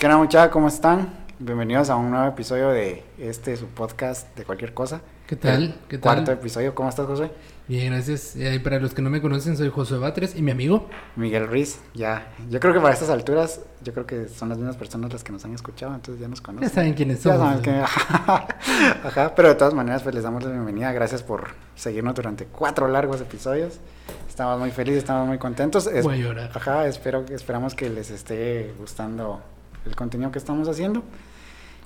[0.00, 0.50] ¿Qué onda muchachos?
[0.50, 1.12] ¿Cómo están?
[1.38, 5.02] Bienvenidos a un nuevo episodio de este su podcast de cualquier cosa.
[5.26, 5.62] ¿Qué tal?
[5.62, 6.14] El ¿Qué tal?
[6.16, 6.74] Cuarto episodio.
[6.74, 7.30] ¿Cómo estás, José?
[7.68, 8.34] Bien, gracias.
[8.34, 10.88] Eh, para los que no me conocen, soy José Batres y mi amigo.
[11.16, 11.80] Miguel Ruiz.
[11.94, 12.32] Ya.
[12.48, 15.32] Yo creo que para estas alturas, yo creo que son las mismas personas las que
[15.32, 16.66] nos han escuchado, entonces ya nos conocen.
[16.68, 17.48] Ya saben quiénes Ya somos.
[17.48, 17.70] saben que-
[19.04, 20.90] Ajá, pero de todas maneras, pues les damos la bienvenida.
[20.92, 23.78] Gracias por seguirnos durante cuatro largos episodios.
[24.28, 25.86] Estamos muy felices, estamos muy contentos.
[25.86, 26.50] Es- Voy a llorar.
[26.54, 29.40] Ajá, espero, esperamos que les esté gustando
[29.86, 31.02] el contenido que estamos haciendo.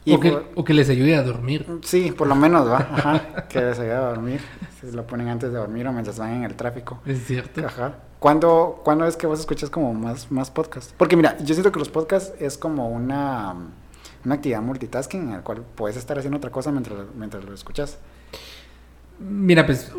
[0.07, 1.67] o, que, por- o que les ayude a dormir.
[1.83, 2.77] Sí, por lo menos, ¿va?
[2.93, 4.41] Ajá, que les ayude a dormir.
[4.81, 7.01] Si lo ponen antes de dormir o mientras van en el tráfico.
[7.07, 7.67] Es cierto.
[7.67, 7.95] Ajá.
[8.19, 10.95] ¿Cuándo, ¿Cuándo es que vos escuchas como más, más podcasts?
[10.97, 13.55] Porque mira, yo siento que los podcasts es como una,
[14.25, 17.99] una actividad multitasking en la cual puedes estar haciendo otra cosa mientras, mientras lo escuchas.
[19.19, 19.93] Mira, pues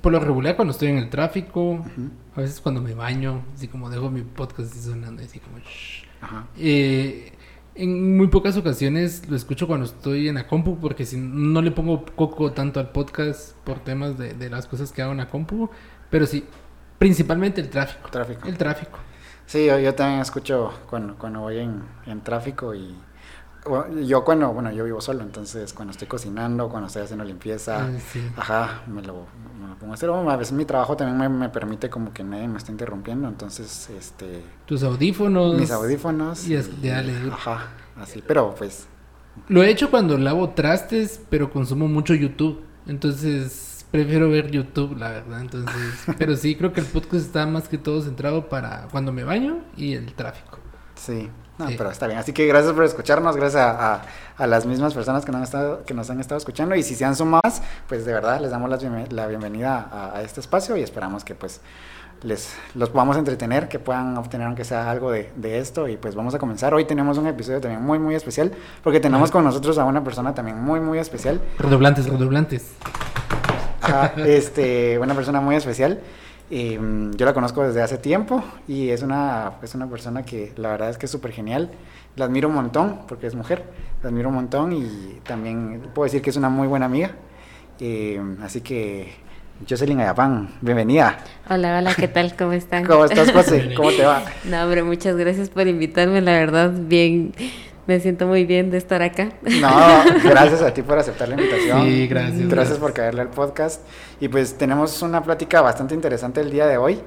[0.00, 2.10] por lo regular cuando estoy en el tráfico, Ujú.
[2.36, 5.58] a veces cuando me baño, así como dejo mi podcast sonando, así como...
[5.58, 6.04] shh.
[6.22, 6.46] Ajá.
[6.58, 7.32] Eh,
[7.80, 11.70] en muy pocas ocasiones lo escucho cuando estoy en la compu, porque si no le
[11.70, 15.28] pongo coco tanto al podcast por temas de, de las cosas que hago en la
[15.28, 15.70] compu,
[16.10, 16.44] pero sí,
[16.98, 18.10] principalmente el tráfico.
[18.10, 18.46] Tráfico.
[18.46, 18.98] El tráfico.
[19.46, 22.94] Sí, yo, yo también escucho cuando, cuando voy en, en tráfico y
[24.04, 28.20] yo cuando, bueno, yo vivo solo, entonces cuando estoy cocinando, cuando estoy haciendo limpieza, sí.
[28.36, 29.26] ajá, me lo,
[29.60, 30.08] me lo pongo a hacer.
[30.10, 33.28] Bueno, a veces mi trabajo también me, me permite como que nadie me está interrumpiendo,
[33.28, 35.56] entonces, este, Tus audífonos.
[35.58, 36.46] mis audífonos.
[36.48, 37.12] Y es- dale.
[37.30, 37.68] Ajá,
[38.00, 38.86] así, pero pues,
[39.48, 42.62] Lo he hecho cuando lavo trastes, pero consumo mucho YouTube.
[42.86, 45.40] Entonces, prefiero ver YouTube, la verdad.
[45.42, 45.74] Entonces,
[46.18, 49.58] pero sí, creo que el podcast está más que todo centrado para cuando me baño
[49.76, 50.58] y el tráfico.
[50.94, 51.28] sí.
[51.60, 52.18] No, pero está bien.
[52.18, 54.02] Así que gracias por escucharnos, gracias a, a-
[54.38, 56.74] a las mismas personas que nos, han estado, que nos han estado escuchando.
[56.74, 57.42] Y si se han sumado,
[57.88, 61.34] pues de verdad les damos bienve- la bienvenida a, a este espacio y esperamos que
[61.34, 61.60] pues
[62.22, 65.88] les los podamos entretener, que puedan obtener aunque sea algo de, de esto.
[65.88, 66.72] Y pues vamos a comenzar.
[66.74, 68.52] Hoy tenemos un episodio también muy, muy especial,
[68.82, 69.32] porque tenemos Ajá.
[69.34, 71.40] con nosotros a una persona también muy, muy especial.
[71.58, 72.72] Redoblantes, redoblantes.
[73.82, 76.00] Ajá, este, una persona muy especial.
[76.50, 80.70] Mm, yo la conozco desde hace tiempo y es una, es una persona que la
[80.70, 81.70] verdad es que es súper genial.
[82.16, 83.64] La admiro un montón porque es mujer.
[84.02, 87.12] La admiro un montón y también puedo decir que es una muy buena amiga.
[87.78, 89.12] Eh, así que,
[89.68, 91.18] Jocelyn Ayapán, bienvenida.
[91.48, 92.34] Hola, hola, ¿qué tal?
[92.36, 92.84] ¿Cómo están?
[92.84, 93.72] ¿Cómo estás, José?
[93.76, 94.22] ¿Cómo te va?
[94.44, 97.32] No, hombre, muchas gracias por invitarme, la verdad, bien,
[97.90, 99.30] me siento muy bien de estar acá.
[99.42, 99.68] No,
[100.22, 101.82] gracias a ti por aceptar la invitación.
[101.82, 102.78] Sí, gracias, Gracias gracias.
[102.78, 103.80] por caerle al podcast.
[104.20, 107.00] Y pues tenemos una plática bastante interesante el día de hoy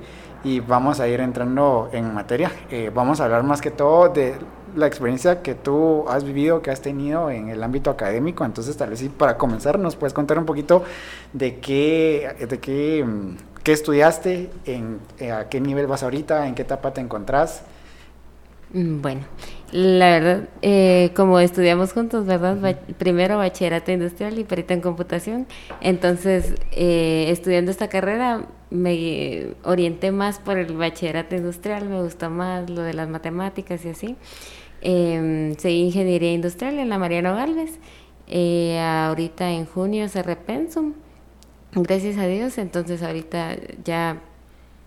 [0.43, 2.51] y vamos a ir entrando en materia.
[2.69, 4.33] Eh, vamos a hablar más que todo de
[4.75, 8.43] la experiencia que tú has vivido, que has tenido en el ámbito académico.
[8.43, 10.83] Entonces, tal vez sí, para comenzar, nos puedes contar un poquito
[11.31, 13.05] de qué, de qué,
[13.63, 17.61] qué estudiaste, en, eh, a qué nivel vas ahorita, en qué etapa te encontrás.
[18.73, 19.21] Mm, Bueno,
[19.73, 22.57] la verdad, eh, como estudiamos juntos, ¿verdad?
[22.61, 25.47] Ba- primero bachillerato industrial y perito en computación.
[25.81, 32.69] Entonces, eh, estudiando esta carrera, me orienté más por el bachillerato industrial, me gustó más
[32.69, 34.15] lo de las matemáticas y así.
[34.81, 37.79] Eh, seguí ingeniería industrial en la Mariano Galvez.
[38.27, 40.93] Eh, ahorita en junio cerré Pensum,
[41.73, 42.59] gracias a Dios.
[42.59, 44.17] Entonces, ahorita ya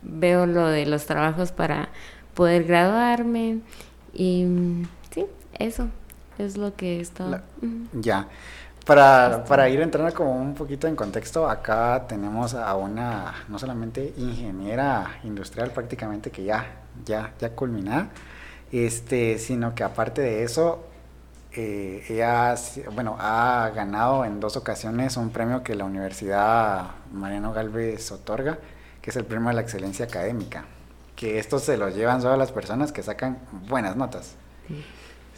[0.03, 1.89] veo lo de los trabajos para
[2.35, 3.59] poder graduarme
[4.17, 5.27] y sí,
[5.59, 5.89] eso
[6.39, 7.27] es lo que está.
[7.27, 7.43] La-.
[7.93, 8.29] Ya.
[8.85, 14.15] Para, para ir entrando como un poquito en contexto, acá tenemos a una, no solamente
[14.17, 16.67] ingeniera industrial prácticamente que ya,
[17.05, 18.11] ya, ya culminada,
[18.71, 20.85] este, sino que aparte de eso,
[21.53, 22.55] eh, ella,
[22.95, 28.59] bueno, ha ganado en dos ocasiones un premio que la Universidad Mariano Galvez otorga,
[29.03, 30.65] que es el premio a la excelencia académica,
[31.17, 33.39] que esto se lo llevan solo las personas que sacan
[33.69, 34.35] buenas notas.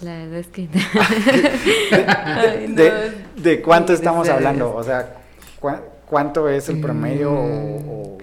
[0.02, 0.68] La verdad es que
[2.16, 2.74] Ay, no.
[2.74, 4.74] de- de cuánto Sí, estamos a hablando?
[4.74, 5.16] O sea,
[5.60, 7.32] ¿cuá- ¿cuánto es el promedio?
[7.32, 8.18] o- o-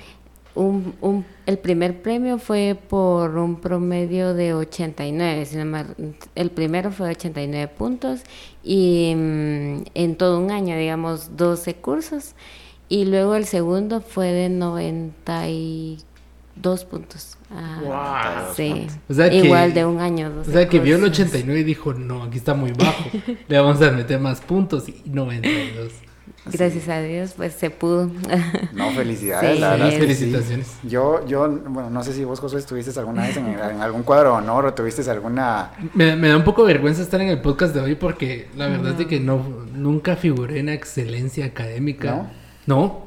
[0.56, 5.86] un, un- el primer premio fue por un promedio de 89, si no me-
[6.36, 8.22] el primero fue 89 puntos
[8.64, 12.36] y mm, en todo un año, digamos, 12 cursos
[12.88, 14.48] y luego el segundo fue de
[16.56, 17.38] 92 puntos.
[17.52, 18.56] Ah, Wow.
[18.56, 18.88] sí.
[19.10, 20.28] O sea que- Igual de un año.
[20.28, 21.20] O 12 sea, que vio el cursos.
[21.20, 23.10] 89 y dijo, no, aquí está muy bajo.
[23.48, 25.92] Le vamos a meter más puntos y 92.
[26.52, 28.10] Gracias a Dios, pues se pudo.
[28.74, 29.86] No, felicidades, Sí, la verdad.
[29.90, 29.94] sí.
[29.96, 30.00] sí.
[30.02, 30.68] Felicitaciones.
[30.84, 34.30] Yo, yo, bueno, no sé si vos, Josué, estuviste alguna vez en, en algún cuadro
[34.32, 35.72] de honor o tuviste alguna...
[35.94, 38.92] Me, me da un poco vergüenza estar en el podcast de hoy porque la verdad
[38.94, 39.44] es de que no,
[39.74, 42.12] nunca figuré en excelencia académica.
[42.12, 42.30] No,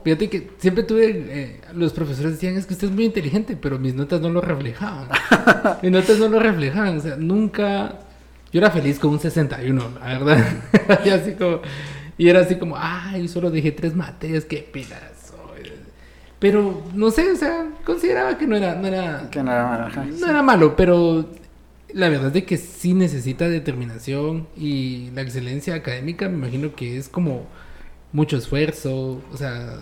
[0.04, 3.78] fíjate que siempre tuve, eh, los profesores decían, es que usted es muy inteligente, pero
[3.78, 5.08] mis notas no lo reflejaban.
[5.82, 7.98] mis notas no lo reflejaban, o sea, nunca
[8.52, 10.44] Yo era feliz con un 61, la verdad.
[11.04, 11.60] y así como,
[12.16, 15.18] y era así como, ay, solo dejé tres materias, qué pilas.
[16.38, 20.26] Pero no sé, o sea, consideraba que no era, no era, que no era, no
[20.28, 21.28] era malo, pero
[21.92, 27.08] la verdad es que sí necesita determinación y la excelencia académica me imagino que es
[27.08, 27.46] como
[28.12, 29.78] mucho esfuerzo, o sea,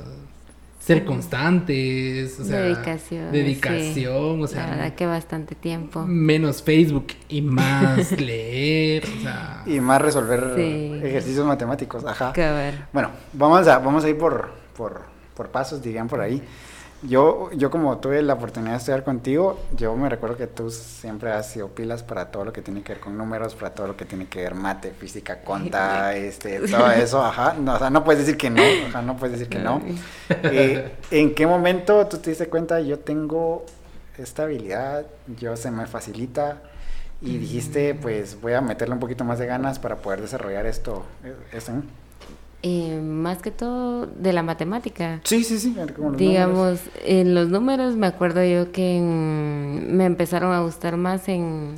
[0.87, 6.05] ser constantes, o sea, dedicación, dedicación, o sea, la verdad que bastante tiempo.
[6.07, 10.55] Menos Facebook y más leer, o sea, y más resolver
[11.05, 12.33] ejercicios matemáticos, ajá.
[12.33, 12.87] ver.
[12.93, 15.03] Bueno, vamos a vamos a ir por por
[15.35, 16.43] por pasos, dirían por ahí.
[17.09, 21.31] Yo, yo como tuve la oportunidad de estudiar contigo, yo me recuerdo que tú siempre
[21.31, 23.97] has sido pilas para todo lo que tiene que ver con números, para todo lo
[23.97, 27.55] que tiene que ver mate, física, conta, este, todo eso, ajá.
[27.55, 29.81] No, o sea, no puedes decir que no, ajá, no puedes decir que no.
[30.29, 33.65] Eh, ¿En qué momento tú te diste cuenta, yo tengo
[34.19, 35.07] esta habilidad,
[35.39, 36.63] yo se me facilita
[37.21, 41.05] y dijiste, pues voy a meterle un poquito más de ganas para poder desarrollar esto,
[41.25, 41.73] eh, eso?
[42.63, 45.21] Eh, más que todo de la matemática.
[45.25, 45.77] Sí, sí, sí.
[46.17, 51.75] Digamos, en los números me acuerdo yo que me empezaron a gustar más en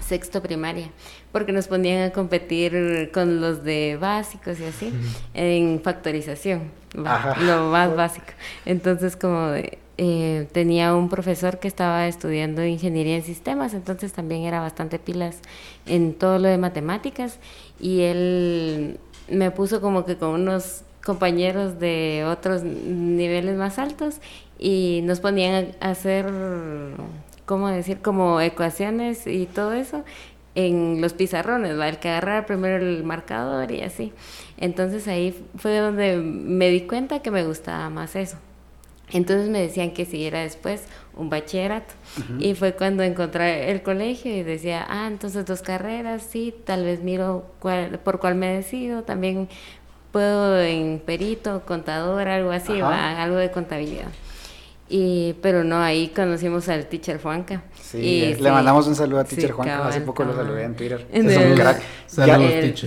[0.00, 0.90] sexto primaria,
[1.32, 4.92] porque nos ponían a competir con los de básicos y así,
[5.34, 8.26] en factorización, lo más básico.
[8.64, 9.52] Entonces, como
[9.98, 15.38] eh, tenía un profesor que estaba estudiando ingeniería en sistemas, entonces también era bastante pilas
[15.86, 17.38] en todo lo de matemáticas
[17.80, 24.16] y él me puso como que con unos compañeros de otros niveles más altos
[24.58, 26.26] y nos ponían a hacer,
[27.44, 28.02] ¿cómo decir?
[28.02, 30.04] Como ecuaciones y todo eso
[30.56, 31.88] en los pizarrones, ¿va?
[31.88, 34.12] el que agarrara primero el marcador y así.
[34.56, 38.38] Entonces ahí fue donde me di cuenta que me gustaba más eso.
[39.12, 40.82] Entonces me decían que siguiera después
[41.16, 41.94] un bachillerato.
[42.38, 47.02] Y fue cuando encontré el colegio y decía, ah, entonces dos carreras, sí, tal vez
[47.02, 47.46] miro
[48.04, 49.02] por cuál me decido.
[49.02, 49.48] También
[50.12, 54.08] puedo en perito, contador, algo así, algo de contabilidad.
[54.88, 57.64] Y, pero no, ahí conocimos al teacher Juanca.
[57.80, 61.06] Sí, le mandamos un saludo a teacher Juanca, hace poco lo saludé en Twitter.
[61.12, 61.82] es un crack.
[62.16, 62.38] Ya,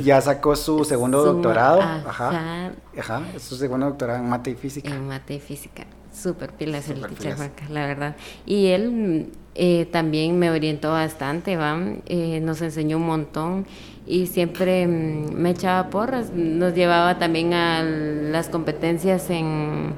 [0.02, 1.82] ya, sacó su segundo doctorado.
[1.82, 2.72] Ajá.
[2.98, 3.22] Ajá.
[3.38, 4.90] su segundo doctorado en mate y física.
[4.90, 5.86] En mate y física.
[6.22, 8.16] Súper pilas el teacher Juanca, la verdad.
[8.46, 11.80] Y él eh, también me orientó bastante, ¿va?
[12.08, 13.66] Eh, nos enseñó un montón
[14.06, 16.32] y siempre mm, me echaba porras.
[16.34, 19.94] Nos llevaba también a las competencias en,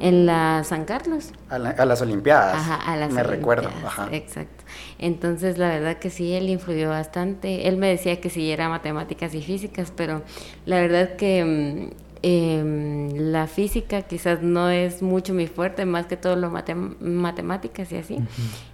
[0.00, 1.32] en la San Carlos.
[1.48, 2.54] A, las Olimpiadas.
[2.54, 3.70] Ajá, a las Me recuerdo.
[3.84, 4.08] Ajá.
[4.12, 4.64] Exacto.
[4.98, 7.68] Entonces, la verdad que sí, él influyó bastante.
[7.68, 10.22] Él me decía que siguiera matemáticas y físicas, pero
[10.66, 16.16] la verdad que mm, eh, la física quizás no es mucho mi fuerte, más que
[16.16, 18.18] todo lo matemáticas y así.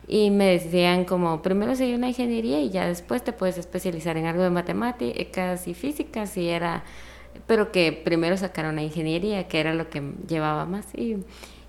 [0.07, 4.27] Y me decían como, primero sigue una ingeniería y ya después te puedes especializar en
[4.27, 6.85] algo de matemáticas y físicas y era,
[7.47, 10.87] pero que primero sacaron una ingeniería, que era lo que llevaba más.
[10.95, 11.17] Y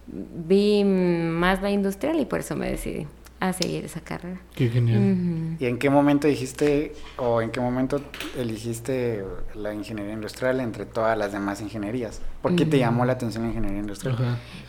[0.08, 3.08] vi más la industrial y por eso me decidí
[3.40, 4.40] a seguir esa carrera.
[4.54, 5.56] Qué genial.
[5.60, 8.02] ¿Y en qué momento dijiste o en qué momento
[8.38, 9.24] eligiste
[9.56, 12.22] la ingeniería industrial entre todas las demás ingenierías?
[12.42, 12.80] ¿Por qué te mm.
[12.80, 14.18] llamó la atención la ingeniería industrial?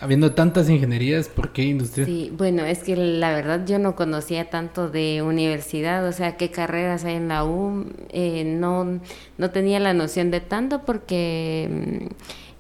[0.00, 2.06] Habiendo tantas ingenierías, ¿por qué industrial?
[2.06, 6.50] Sí, bueno, es que la verdad yo no conocía tanto de universidad, o sea, qué
[6.50, 9.00] carreras hay en la U, eh, no,
[9.37, 12.06] no tenía la noción de tanto porque mm,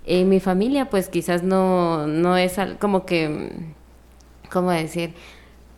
[0.06, 3.52] en mi familia pues quizás no, no es como que,
[4.50, 5.14] ¿cómo decir?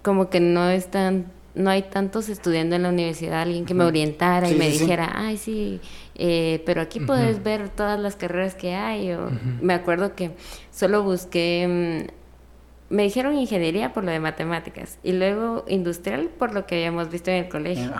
[0.02, 4.48] Como que no están no hay tantos estudiando en la universidad, alguien que me orientara
[4.48, 5.80] y me dijera, ay, sí,
[6.14, 9.12] eh, pero aquí puedes ver todas las carreras que hay.
[9.12, 9.30] O,
[9.60, 10.32] Me acuerdo que
[10.70, 16.66] solo busqué, mm, me dijeron ingeniería por lo de matemáticas y luego industrial por lo
[16.66, 17.92] que habíamos visto en el colegio.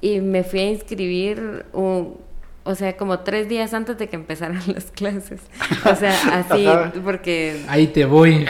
[0.00, 2.16] Y me fui a inscribir un
[2.64, 5.40] o sea, como tres días antes de que empezaran las clases.
[5.84, 6.66] O sea, así,
[7.04, 7.64] porque...
[7.68, 8.46] Ahí te voy,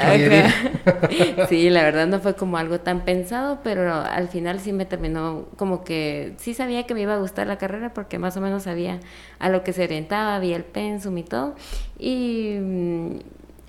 [1.49, 5.47] Sí, la verdad no fue como algo tan pensado, pero al final sí me terminó
[5.57, 8.65] como que sí sabía que me iba a gustar la carrera porque más o menos
[8.65, 9.01] sabía
[9.39, 11.55] a lo que se orientaba, había el pensum y todo.
[11.99, 13.19] Y mm,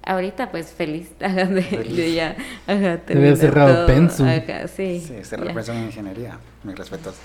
[0.06, 2.36] ahorita pues feliz, de, ya
[2.68, 4.28] ajá, Te cerrado pensum.
[4.76, 7.16] sí, sí, se represa en ingeniería, mis respetos.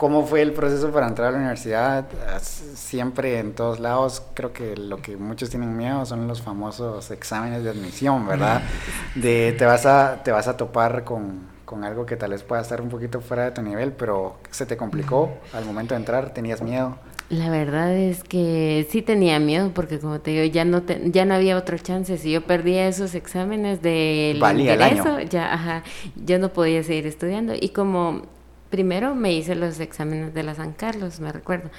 [0.00, 2.06] ¿Cómo fue el proceso para entrar a la universidad?
[2.40, 7.64] Siempre en todos lados, creo que lo que muchos tienen miedo son los famosos exámenes
[7.64, 8.62] de admisión, ¿verdad?
[9.14, 12.62] De te vas a, te vas a topar con, con algo que tal vez pueda
[12.62, 16.32] estar un poquito fuera de tu nivel, pero se te complicó al momento de entrar,
[16.32, 16.96] tenías miedo.
[17.28, 21.34] La verdad es que sí tenía miedo porque como te digo, ya no ya no
[21.34, 22.16] había otro chance.
[22.16, 25.82] Si yo perdía esos exámenes del Valía ingreso, ya ajá,
[26.16, 28.22] yo no podía seguir estudiando y como
[28.70, 31.70] primero me hice los exámenes de la San Carlos, me recuerdo.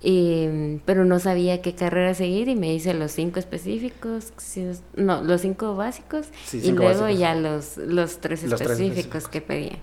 [0.00, 4.32] Y, pero no sabía qué carrera seguir y me hice los cinco específicos,
[4.94, 9.78] no, los cinco básicos y luego ya los, los tres específicos que pedía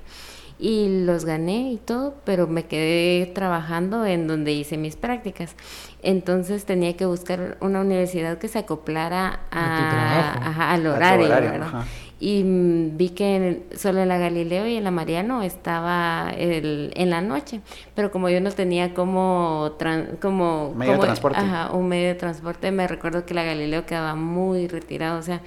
[0.58, 5.56] y los gané y todo, pero me quedé trabajando en donde hice mis prácticas.
[6.02, 11.84] Entonces tenía que buscar una universidad que se acoplara a, al horario, ¿verdad?
[12.20, 17.10] Y mm, vi que solo en la Galileo y en la Mariano estaba el, en
[17.10, 17.62] la noche,
[17.94, 19.74] pero como yo no tenía como,
[20.22, 21.40] como, medio de transporte.
[21.74, 25.42] un medio de transporte, me recuerdo que la Galileo quedaba muy retirado, o sea,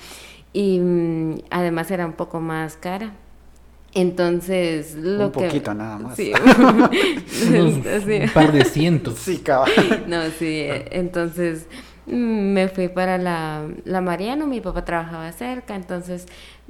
[0.52, 3.12] y mm, además era un poco más cara.
[3.94, 6.16] Entonces, lo un poquito nada más.
[6.16, 6.32] Sí.
[7.54, 9.18] un par de cientos.
[9.18, 9.74] Sí, cabrón.
[10.06, 10.66] No, sí.
[10.90, 11.66] Entonces,
[12.06, 12.12] mm,
[12.52, 16.26] me fui para la, la Mariano, mi papá trabajaba cerca, entonces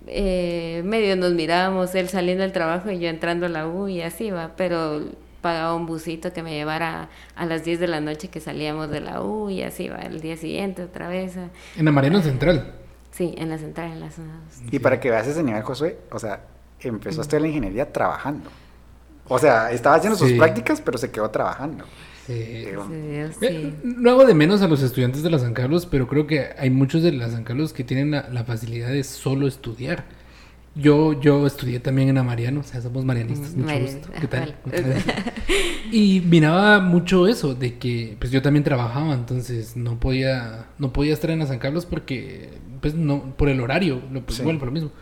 [0.09, 4.03] eh, medio nos mirábamos, él saliendo del trabajo y yo entrando a la U y
[4.03, 5.03] así va, pero
[5.41, 9.01] pagaba un busito que me llevara a las 10 de la noche que salíamos de
[9.01, 11.37] la U y así va, el día siguiente otra vez.
[11.77, 12.75] ¿En la Mariano Central?
[13.13, 16.19] Sí, en la Central, en la zona Y para que veas ese nivel, Josué, o
[16.19, 16.41] sea,
[16.81, 18.51] empezó a estudiar la ingeniería trabajando.
[19.29, 21.85] O sea, estaba haciendo sus prácticas, pero se quedó trabajando.
[22.29, 22.77] Eh,
[23.83, 26.71] no hago de menos a los estudiantes de la San Carlos, pero creo que hay
[26.71, 30.05] muchos de la San Carlos que tienen la, facilidad de solo estudiar.
[30.75, 34.09] Yo, yo estudié también en Amariano, o sea, somos marianistas, mucho gusto.
[34.21, 34.55] ¿Qué tal?
[35.93, 41.15] y miraba mucho eso, de que pues yo también trabajaba, entonces no podía, no podía
[41.15, 44.73] estar en la San Carlos porque, pues no, por el horario, pues, igual por lo
[44.73, 44.93] mismo.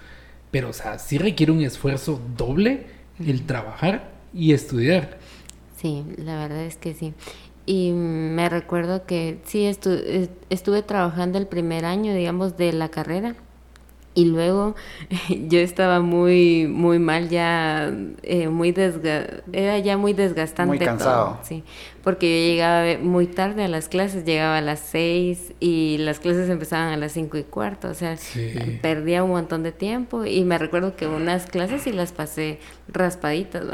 [0.50, 2.86] Pero, o sea, sí requiere un esfuerzo doble
[3.18, 5.18] el trabajar y estudiar.
[5.76, 7.14] Sí, la verdad es que sí.
[7.66, 13.34] Y me recuerdo que sí, estuve trabajando el primer año, digamos, de la carrera.
[14.14, 14.74] Y luego
[15.48, 17.92] yo estaba muy, muy mal, ya
[18.22, 18.74] eh, muy
[19.52, 20.68] era ya muy desgastante.
[20.68, 21.38] Muy cansado.
[21.42, 21.64] sí,
[22.02, 26.48] porque yo llegaba muy tarde a las clases, llegaba a las seis y las clases
[26.48, 28.16] empezaban a las cinco y cuarto, o sea,
[28.80, 33.64] perdía un montón de tiempo y me recuerdo que unas clases sí las pasé raspaditas,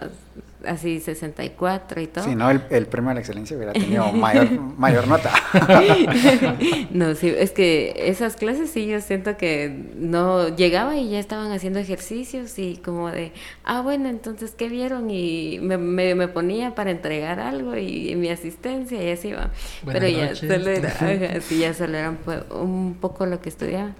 [0.66, 2.24] así 64 y todo.
[2.24, 5.32] Si no, el, el, premio a la excelencia hubiera tenido mayor, mayor nota.
[6.90, 11.52] no, sí, es que esas clases sí yo siento que no llegaba y ya estaban
[11.52, 13.32] haciendo ejercicios y como de,
[13.64, 15.10] ah, bueno, entonces, ¿qué vieron?
[15.10, 19.50] Y me, me, ponía para entregar algo y, mi asistencia y así va.
[19.84, 22.16] Pero ya solo era, sí, ya solo era
[22.50, 23.94] un poco lo que estudiaba.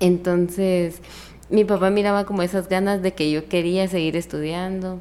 [0.00, 1.00] Entonces,
[1.52, 5.00] mi papá miraba como esas ganas de que yo quería seguir estudiando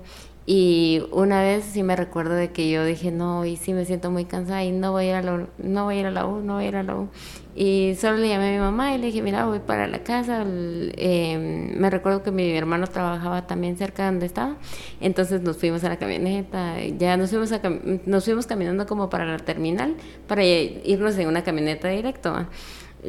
[0.54, 4.12] y una vez sí me recuerdo de que yo dije, no, y sí me siento
[4.12, 6.26] muy cansada y no voy a ir a la, no voy a, ir a la
[6.26, 7.08] U, no voy a ir a la U.
[7.56, 10.44] Y solo le llamé a mi mamá y le dije, mira, voy para la casa.
[10.44, 14.58] Em, me recuerdo que mi hermano trabajaba también cerca de donde estaba.
[15.00, 16.82] Entonces nos fuimos a la camioneta.
[17.00, 17.62] Ya nos fuimos, a,
[18.06, 19.96] nos fuimos caminando como para la terminal
[20.28, 22.46] para irnos en una camioneta directo,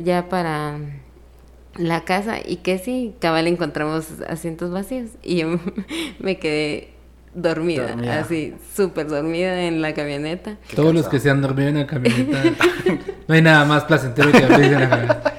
[0.00, 0.78] ya para
[1.74, 2.36] la casa.
[2.38, 5.10] Y que sí, cabal encontramos asientos vacíos.
[5.24, 5.58] Y yo
[6.20, 7.01] me quedé
[7.34, 10.56] dormida, así, súper dormida en la camioneta.
[10.74, 12.42] Todos los que se han dormido en la camioneta,
[13.28, 15.34] no hay nada más placentero que dormirse en la camioneta.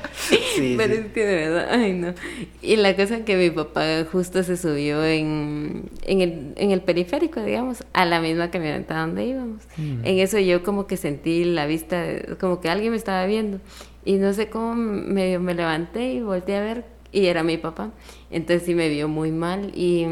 [0.56, 2.14] Sí, Pero es que de verdad, ay no.
[2.62, 7.42] Y la cosa que mi papá justo se subió en, en, el, en el periférico,
[7.42, 9.64] digamos, a la misma camioneta donde íbamos.
[9.78, 10.06] Mm.
[10.06, 12.04] En eso yo como que sentí la vista,
[12.40, 13.60] como que alguien me estaba viendo.
[14.06, 17.92] Y no sé cómo medio me levanté y volteé a ver y era mi papá.
[18.32, 20.06] Entonces sí me vio muy mal y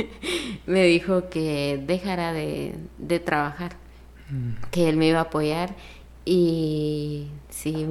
[0.66, 2.74] me dijo que dejara de,
[3.24, 3.76] trabajar,
[4.30, 4.70] mm.
[4.70, 5.74] que él me iba a apoyar
[6.26, 7.86] y sí,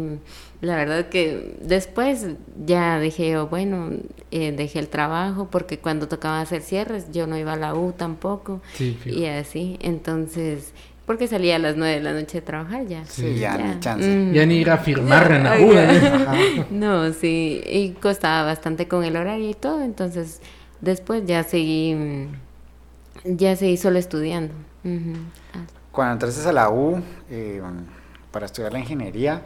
[0.61, 2.27] la verdad que después
[2.65, 3.91] ya dije yo, bueno,
[4.31, 7.91] eh, dejé el trabajo porque cuando tocaba hacer cierres yo no iba a la U
[7.91, 8.61] tampoco
[9.05, 10.73] y así, entonces
[11.05, 13.05] porque salía a las nueve de la noche de trabajar ya.
[13.05, 14.31] Sí, ya, ni chance.
[14.33, 16.65] ya ni ir a firmar en la ¿eh?
[16.71, 20.41] No, sí, y costaba bastante con el horario y todo, entonces
[20.81, 22.29] después ya seguí,
[23.25, 24.53] ya seguí solo estudiando.
[25.91, 27.61] Cuando entraste a la U eh,
[28.31, 29.41] para estudiar la ingeniería,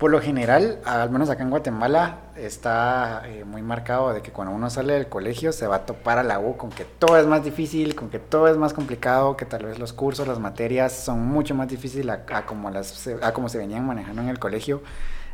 [0.00, 4.54] por lo general, al menos acá en Guatemala, está eh, muy marcado de que cuando
[4.54, 7.26] uno sale del colegio se va a topar a la U con que todo es
[7.26, 10.94] más difícil, con que todo es más complicado, que tal vez los cursos, las materias
[10.94, 14.80] son mucho más difíciles a, como, las, a como se venían manejando en el colegio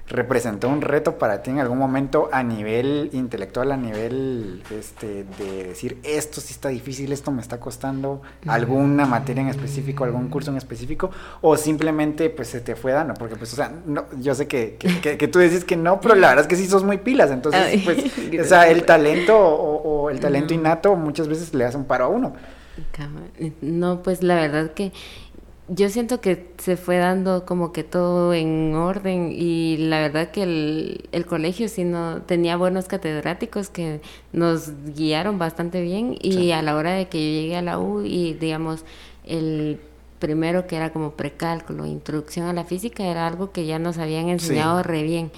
[0.09, 5.65] representó un reto para ti en algún momento a nivel intelectual, a nivel este, de
[5.65, 10.51] decir esto sí está difícil, esto me está costando, alguna materia en específico, algún curso
[10.51, 11.11] en específico,
[11.41, 14.77] o simplemente pues se te fue dando, porque pues o sea, no, yo sé que,
[14.77, 17.83] que, tú decís que no, pero la verdad es que sí sos muy pilas, entonces
[17.85, 18.05] pues,
[18.41, 22.09] o sea, el talento o, el talento innato muchas veces le hace un paro a
[22.09, 22.35] uno.
[23.61, 24.93] No, pues la verdad que
[25.69, 30.45] yo siento que se fue dando como que todo en orden y la verdad que
[30.45, 34.01] el, el colegio sí no tenía buenos catedráticos que
[34.33, 38.03] nos guiaron bastante bien y a la hora de que yo llegué a la U
[38.03, 38.85] y digamos
[39.25, 39.81] el
[40.21, 44.29] primero que era como precálculo, introducción a la física, era algo que ya nos habían
[44.29, 45.31] enseñado re bien.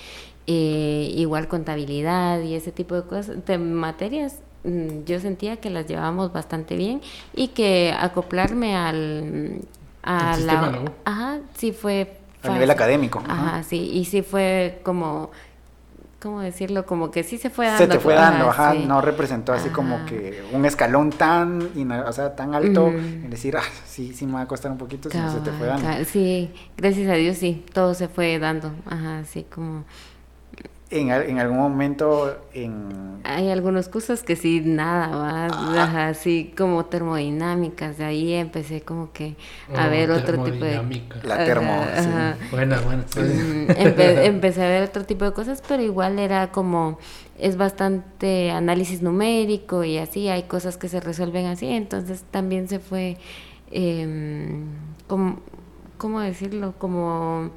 [0.46, 5.86] Eh, igual contabilidad y ese tipo de cosas, de materias, mm, yo sentía que las
[5.86, 7.02] llevábamos bastante bien
[7.34, 9.60] y que acoplarme al
[10.08, 13.22] a la, ajá, sí fue a nivel académico.
[13.28, 15.30] Ajá, sí, y sí fue como
[16.20, 16.84] ¿cómo decirlo?
[16.84, 17.78] Como que sí se fue dando.
[17.78, 21.70] Se te fue dando, ajá, no representó así como que un escalón tan,
[22.06, 25.10] o sea, tan alto, en decir, ah, sí, sí me va a costar un poquito,
[25.10, 26.04] sino se te fue dando.
[26.04, 29.84] Sí, gracias a Dios sí, todo se fue dando, ajá, así como
[30.90, 33.20] en, en, algún momento en...
[33.24, 36.08] Hay algunos cursos que sí, nada más, ah.
[36.08, 39.36] así como termodinámicas, de ahí empecé como que
[39.74, 40.80] a oh, ver otro tipo de...
[41.24, 42.08] La termo, sí.
[42.50, 43.04] Buena, buena.
[44.24, 46.98] empecé a ver otro tipo de cosas, pero igual era como,
[47.38, 52.78] es bastante análisis numérico y así, hay cosas que se resuelven así, entonces también se
[52.78, 53.18] fue,
[53.70, 54.64] eh,
[55.06, 55.40] como,
[55.98, 56.72] ¿cómo decirlo?
[56.78, 57.50] Como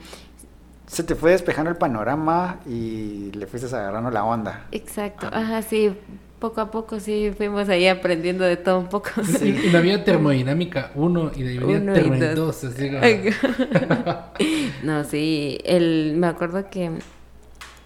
[0.91, 4.65] se te fue despejando el panorama y le fuiste agarrando la onda.
[4.73, 5.93] Exacto, ajá, sí,
[6.37, 9.09] poco a poco sí fuimos ahí aprendiendo de todo un poco.
[9.23, 9.57] Sí.
[9.67, 12.89] Y, no había termodinámica 1 y de había termodinámica 2, así
[14.83, 16.91] No, sí, el, me acuerdo que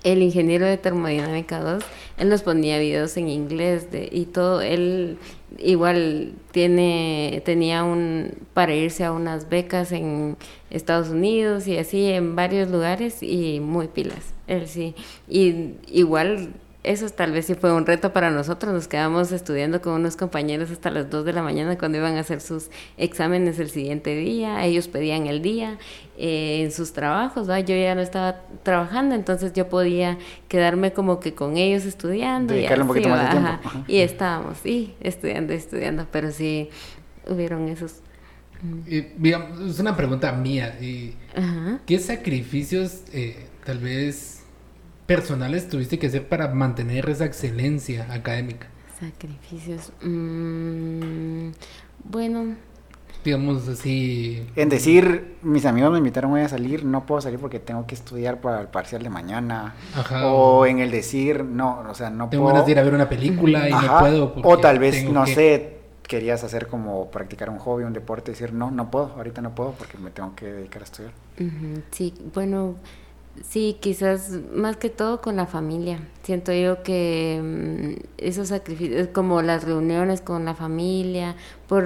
[0.03, 1.83] el ingeniero de termodinámica 2,
[2.17, 5.19] él nos ponía videos en inglés de, y todo, él
[5.57, 10.37] igual tiene tenía un para irse a unas becas en
[10.69, 14.95] Estados Unidos y así en varios lugares y muy pilas él sí.
[15.27, 16.53] Y igual
[16.85, 18.73] eso tal vez sí fue un reto para nosotros.
[18.73, 22.21] Nos quedamos estudiando con unos compañeros hasta las 2 de la mañana cuando iban a
[22.21, 24.63] hacer sus exámenes el siguiente día.
[24.65, 25.77] Ellos pedían el día
[26.17, 27.47] eh, en sus trabajos.
[27.47, 30.17] Yo ya no estaba trabajando, entonces yo podía
[30.47, 32.55] quedarme como que con ellos estudiando.
[32.57, 33.85] y, un poquito más de tiempo.
[33.87, 36.69] y estábamos, sí, estudiando, estudiando, pero sí
[37.27, 38.01] hubieron esos
[38.87, 40.77] es una pregunta mía.
[41.85, 44.34] ¿Qué sacrificios eh, tal vez
[45.05, 48.67] personales tuviste que hacer para mantener esa excelencia académica?
[48.99, 49.91] Sacrificios.
[50.01, 51.49] Mm,
[52.03, 52.55] bueno.
[53.23, 54.47] Digamos así.
[54.55, 57.95] En decir, mis amigos me invitaron hoy a salir, no puedo salir porque tengo que
[57.95, 59.73] estudiar para el parcial de mañana.
[59.95, 62.53] Ajá, o, en el decir, no, o sea, no tengo puedo.
[62.53, 64.33] ganas de ir a ver una película y no puedo.
[64.43, 68.69] O tal vez, no sé, querías hacer como practicar un hobby, un deporte, decir, no,
[68.69, 71.13] no puedo, ahorita no puedo porque me tengo que dedicar a estudiar.
[71.91, 72.75] Sí, bueno
[73.43, 75.99] Sí, quizás más que todo con la familia.
[76.23, 81.35] Siento yo que mm, esos sacrificios, como las reuniones con la familia,
[81.67, 81.83] por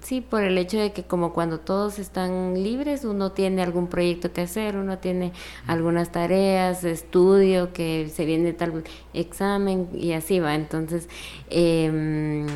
[0.00, 4.32] Sí, por el hecho de que como cuando todos están libres, uno tiene algún proyecto
[4.32, 5.32] que hacer, uno tiene
[5.66, 10.54] algunas tareas, estudio, que se viene tal examen y así va.
[10.54, 11.10] Entonces,
[11.50, 12.46] eh,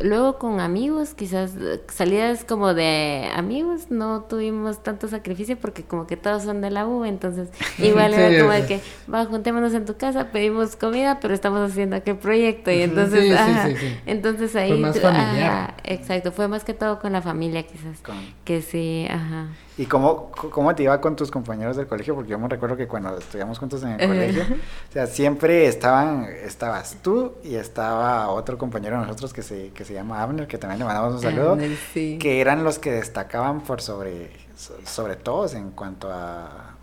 [0.00, 1.54] luego con amigos, quizás
[1.88, 6.86] salidas como de amigos, no tuvimos tanto sacrificio porque como que todos son de la
[6.86, 8.80] U, entonces igual era como de que,
[9.12, 13.34] va, juntémonos en tu casa, pedimos comida, pero estamos haciendo aquel proyecto y entonces,
[14.06, 14.70] entonces ahí...
[14.70, 15.74] Fue más familiar.
[15.82, 18.00] exacto, fue más que todo con la familia quizás.
[18.44, 19.48] Que sí, ajá.
[19.76, 22.14] ¿Y cómo, cómo te iba con tus compañeros del colegio?
[22.14, 26.24] Porque yo me recuerdo que cuando estudiamos juntos en el colegio, o sea, siempre estaban,
[26.24, 30.58] estabas tú y estaba otro compañero de nosotros que se, que se llama Abner, que
[30.58, 31.58] también le mandamos un saludo,
[31.94, 34.30] que eran los que destacaban por sobre,
[34.84, 36.74] sobre todos en cuanto a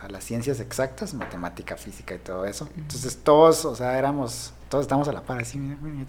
[0.00, 2.68] a las ciencias exactas, matemática, física y todo eso.
[2.76, 5.58] Entonces todos, o sea, éramos, todos estamos a la par, así,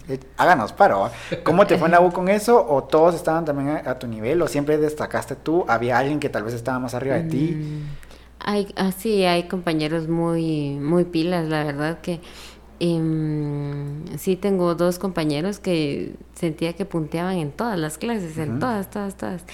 [0.08, 1.10] eh, háganos paro.
[1.42, 2.64] ¿Cómo te fue en la U con eso?
[2.68, 4.40] ¿O todos estaban también a, tu nivel?
[4.42, 5.64] ¿O siempre destacaste tú?
[5.68, 7.56] ¿Había alguien que tal vez estaba más arriba de ti?
[7.56, 7.82] Mm,
[8.40, 12.20] hay, así, hay compañeros muy, muy pilas, la verdad que...
[12.82, 18.88] Em, sí tengo dos compañeros que sentía que punteaban en todas las clases, en todas,
[18.88, 19.44] todas, todas.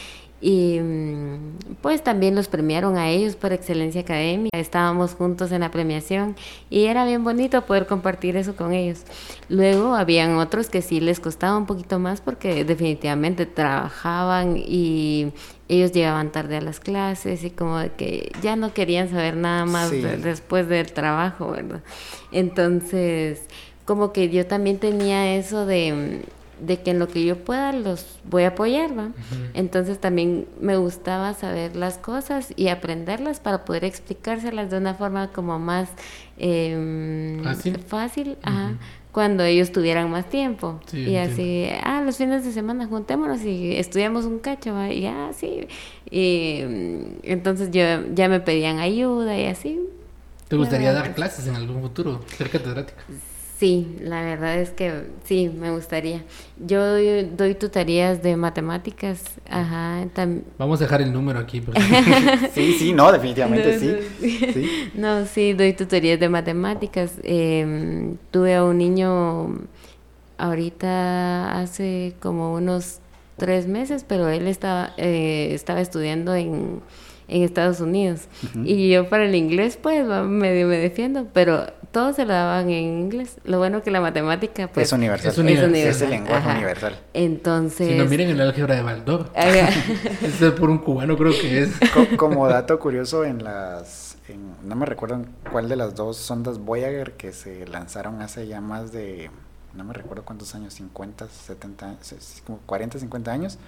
[0.47, 4.57] Y mm, pues también los premiaron a ellos por excelencia académica.
[4.57, 6.37] Estábamos juntos en la premiación
[6.71, 9.03] y era bien bonito poder compartir eso con ellos.
[9.49, 15.33] Luego habían otros que sí les costaba un poquito más porque definitivamente trabajaban y
[15.69, 19.65] ellos llegaban tarde a las clases y como de que ya no querían saber nada
[19.65, 21.83] más después del trabajo, ¿verdad?
[22.31, 23.43] Entonces,
[23.85, 26.23] como que yo también tenía eso de
[26.61, 29.11] de que en lo que yo pueda los voy a apoyar, ¿va?
[29.55, 35.29] Entonces también me gustaba saber las cosas y aprenderlas para poder explicárselas de una forma
[35.33, 35.89] como más
[36.39, 38.37] em, fácil, fácil
[39.13, 40.81] cuando ellos tuvieran más tiempo.
[40.87, 44.93] Sí, y así, ah, los fines de semana juntémonos y estudiamos un cacho, ¿va?
[44.93, 45.69] y sí.
[46.11, 47.83] Y mm, entonces yo
[48.15, 49.81] ya me pedían ayuda y así.
[50.49, 52.21] ¿Te gustaría dar clases en algún futuro?
[52.37, 53.03] Ser catedrática.
[53.59, 56.23] Sí, la verdad es que sí, me gustaría.
[56.59, 61.63] Yo doy, doy tutorías de matemáticas, ajá, tam- Vamos a dejar el número aquí.
[61.63, 61.81] porque-
[62.55, 63.87] Sí, sí, no, definitivamente No, sí.
[63.87, 64.71] no, sí.
[64.95, 67.13] No, sí, doy tutorías de matemáticas.
[67.23, 69.59] Eh, tuve a un niño
[70.39, 72.99] ahorita hace como unos
[73.37, 76.81] tres meses, pero él estaba, eh, estaba estudiando en,
[77.29, 78.29] en Estados Unidos.
[78.65, 81.67] Y yo para el inglés, pues, va, medio me defiendo, pero
[81.97, 83.39] todos se lo daban en inglés.
[83.45, 84.89] Lo bueno que la matemática, pues...
[84.89, 85.33] es universal.
[85.33, 85.75] es universal.
[85.75, 86.59] Es el lenguaje Ajá.
[86.59, 86.99] universal.
[87.15, 87.89] Entonces...
[87.89, 89.31] Si no, miren el álgebra de Baldor.
[89.35, 91.71] Este es por un cubano, creo que es.
[91.95, 94.19] Co- como dato curioso, en las.
[94.29, 98.61] en- no me recuerdo cuál de las dos sondas Voyager que se lanzaron hace ya
[98.61, 99.31] más de.
[99.73, 103.59] No me recuerdo cuántos años, 50, 70, se- se- como 40, 50 años.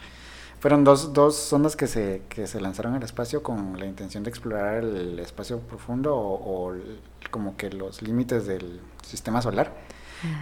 [0.61, 4.29] Fueron dos, dos sondas que se, que se lanzaron al espacio con la intención de
[4.29, 6.35] explorar el espacio profundo o,
[6.69, 9.73] o el- como que los límites del sistema solar.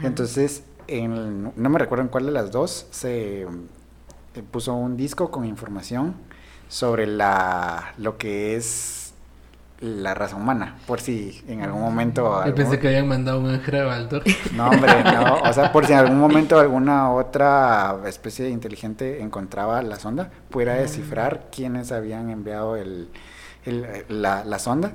[0.02, 3.46] Entonces, en- no me recuerdo en cuál de las dos se eh,
[4.50, 6.14] puso un disco con información
[6.68, 9.02] sobre la lo que es
[9.80, 12.22] la raza humana, por si en algún momento...
[12.22, 14.22] Yo algún- pensé que habían mandado un álgebra de Baldor.
[14.54, 19.82] No, hombre, no, o sea, por si en algún momento alguna otra especie inteligente encontraba
[19.82, 23.10] la sonda, pudiera descifrar quiénes habían enviado el,
[23.66, 24.92] el- la, la sonda.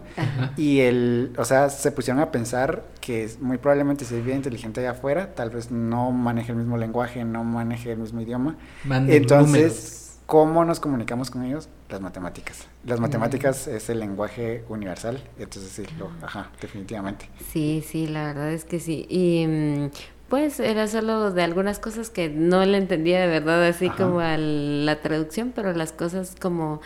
[0.58, 4.80] Y el, o sea, se pusieron a pensar que muy probablemente si hay vida inteligente
[4.82, 8.56] allá afuera, tal vez no maneje el mismo lenguaje, no maneje el mismo idioma.
[8.84, 9.98] Manden Entonces, números.
[10.26, 11.68] ¿cómo nos comunicamos con ellos?
[11.90, 12.68] Las matemáticas.
[12.86, 17.30] Las matemáticas es el lenguaje universal, entonces sí, lo, ajá, definitivamente.
[17.52, 19.06] Sí, sí, la verdad es que sí.
[19.10, 19.90] Y mm,
[20.30, 23.98] pues era solo de algunas cosas que no le entendía de verdad, así Ajá.
[23.98, 26.80] como a la traducción, pero las cosas como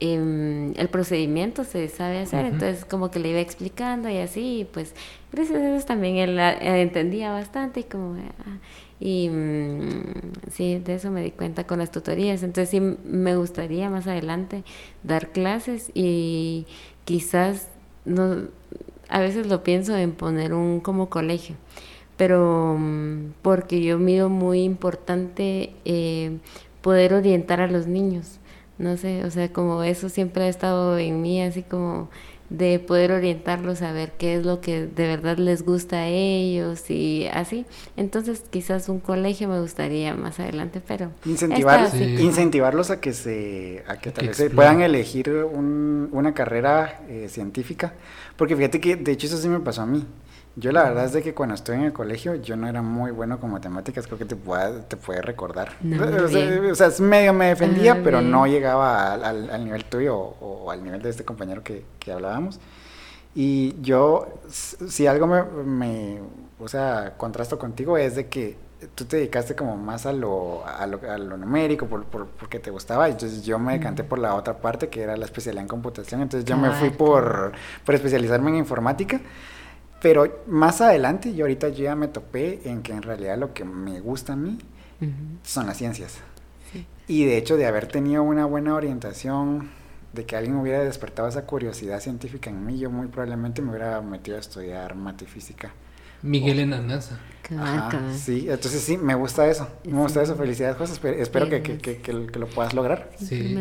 [0.00, 4.64] em, el procedimiento se sabe hacer, entonces como que le iba explicando y así, y
[4.64, 4.94] pues
[5.32, 8.16] gracias a eso también él eh, entendía bastante y como...
[8.16, 8.58] ah,
[9.00, 12.42] y mm, sí, de eso me di cuenta con las tutorías.
[12.42, 14.62] Entonces sí me gustaría más adelante
[15.02, 16.66] dar clases y
[17.06, 17.68] quizás
[18.04, 18.48] no
[19.08, 21.56] a veces lo pienso en poner un como colegio,
[22.16, 26.38] pero mm, porque yo miro muy importante eh,
[26.82, 28.39] poder orientar a los niños.
[28.80, 32.08] No sé, o sea, como eso siempre ha estado en mí, así como
[32.48, 36.90] de poder orientarlos a ver qué es lo que de verdad les gusta a ellos
[36.90, 37.64] y así.
[37.96, 42.16] Entonces, quizás un colegio me gustaría más adelante, pero Incentivar, Sí.
[42.20, 47.02] incentivarlos a que se a que tal que vez se puedan elegir un- una carrera
[47.08, 47.92] eh, científica
[48.36, 50.04] porque fíjate que de hecho eso sí me pasó a mí
[50.56, 53.10] yo la verdad es de que cuando estuve en el colegio yo no era muy
[53.12, 55.72] bueno con matemáticas creo que te pueda, te puede recordar.
[55.80, 58.30] No, o, sea, o sea, es medio me defendía Ah, pero bien.
[58.30, 61.84] no llegaba al, al- al nivel tuyo o, o al nivel de este compañero que,
[61.98, 62.60] que hablábamos.
[63.34, 66.18] Y yo, si algo me, me,
[66.58, 68.56] o sea, contrasto contigo es de que
[68.96, 72.58] tú te dedicaste como más a lo, a lo, a lo numérico por, por- porque
[72.58, 75.68] te gustaba, entonces yo me decanté por la otra parte que era la especialidad en
[75.68, 77.52] computación, entonces yo me fui por,
[77.84, 79.20] por especializarme en informática,
[80.00, 84.00] pero más adelante, yo ahorita ya me topé en que en realidad lo que me
[84.00, 84.58] gusta a mí
[85.44, 86.18] son las ciencias.
[86.72, 86.86] Sí.
[87.08, 89.70] Y de hecho de haber tenido una buena orientación,
[90.12, 94.00] de que alguien hubiera despertado esa curiosidad científica en mí, yo muy probablemente me hubiera
[94.00, 95.72] metido a estudiar mate y física.
[96.22, 97.18] Miguel en la NASA.
[97.42, 100.24] Cabal, Ajá, sí, entonces sí, me gusta eso, me gusta Sí.
[100.30, 103.10] eso, felicidades José, espero, espero que, que, que- que- que lo puedas lograr.
[103.18, 103.56] Sí.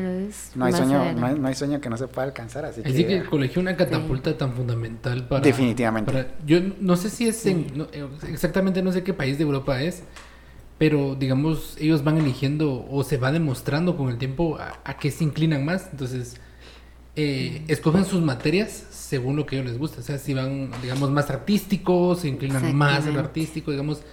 [0.55, 2.93] No hay, sueño, no, hay, no hay sueño que no se pueda alcanzar, así, Así
[2.97, 3.17] que que...
[3.17, 5.41] el colegio una catapulta tan fundamental para...
[5.41, 6.11] Definitivamente.
[6.11, 7.65] para- yo no sé si es en...
[7.75, 10.03] no, eh, exactamente no sé qué país de Europa es,
[10.77, 15.09] pero digamos ellos van eligiendo o se va demostrando con el tiempo a, a qué
[15.09, 15.87] se inclinan más.
[15.91, 16.35] Entonces,
[17.15, 20.01] eh, escogen sus materias según lo que a ellos les gusta.
[20.01, 24.03] O sea, si van, digamos, más artísticos, se inclinan más al artístico, digamos.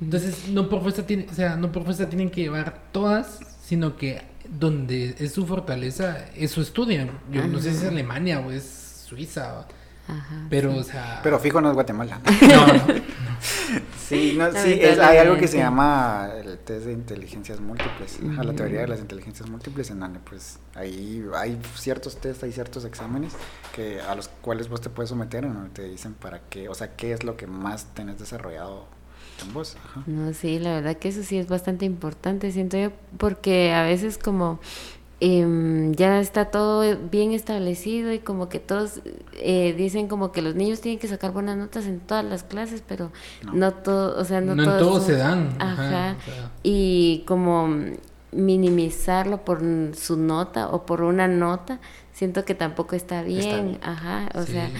[0.00, 3.98] Entonces, no por fuerza tienen, o sea, no por fuerza tienen que llevar todas, sino
[3.98, 7.10] que donde es su fortaleza, eso estudian.
[7.30, 9.66] Yo no sé si es Alemania o es Suiza,
[10.10, 10.78] Ajá, pero, sí.
[10.78, 11.20] o sea...
[11.22, 12.20] Pero fijo no es Guatemala.
[12.42, 13.00] no, no.
[14.10, 18.42] Sí, no, sí es- hay algo que se llama el test de inteligencias múltiples, ajá,
[18.42, 22.84] la teoría de las inteligencias múltiples, en donde pues ahí hay ciertos test, hay ciertos
[22.84, 23.34] exámenes
[23.72, 26.74] que a los cuales vos te puedes someter, en donde te dicen para qué, o
[26.74, 28.86] sea, qué es lo que más tenés desarrollado
[29.46, 29.76] en vos.
[29.84, 30.02] Ajá.
[30.06, 34.18] No, sí, la verdad que eso sí es bastante importante, siento yo, porque a veces
[34.18, 34.58] como
[35.20, 39.00] em, ya está todo bien establecido y como que todos
[39.34, 42.82] eh, dicen como que los niños tienen que sacar buenas notas en todas las clases,
[42.86, 43.12] pero
[43.52, 45.48] no, todo, o sea, no, No en todos son- se dan.
[45.58, 45.72] Ajá.
[46.10, 46.50] Ajá, o sea.
[46.62, 47.68] Y como
[48.32, 49.60] minimizarlo por
[49.94, 51.80] su nota o por una nota,
[52.12, 53.66] siento que tampoco está bien.
[53.66, 53.78] bien.
[53.82, 54.52] Ajá, o Sí.
[54.52, 54.70] sea,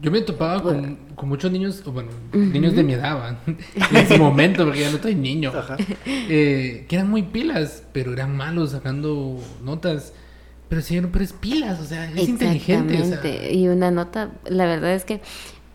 [0.00, 3.38] Yo me topaba con, con muchos niños, o bueno, niños de mi edad, ¿va?
[3.46, 5.52] en ese momento, porque ya no estoy niño,
[6.06, 10.12] eh, que eran muy pilas, pero eran malos sacando notas.
[10.68, 12.94] Pero sí, pero es pilas, o sea, es inteligente.
[12.94, 13.52] o sea, Exactamente.
[13.54, 15.20] Y una nota, la verdad es que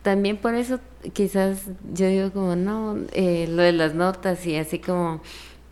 [0.02, 0.80] también por eso
[1.12, 5.20] quizás yo digo como no, eh, lo de las notas y así como,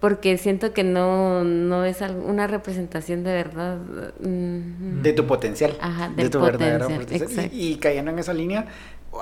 [0.04, 3.78] porque siento que no, no es una representación de verdad.
[4.20, 5.78] mm, De tu potencial.
[5.80, 7.30] Ajá, de tu verdadero potencial, potencial.
[7.30, 7.56] exacto.
[7.56, 8.66] Y, y cayendo en esa línea,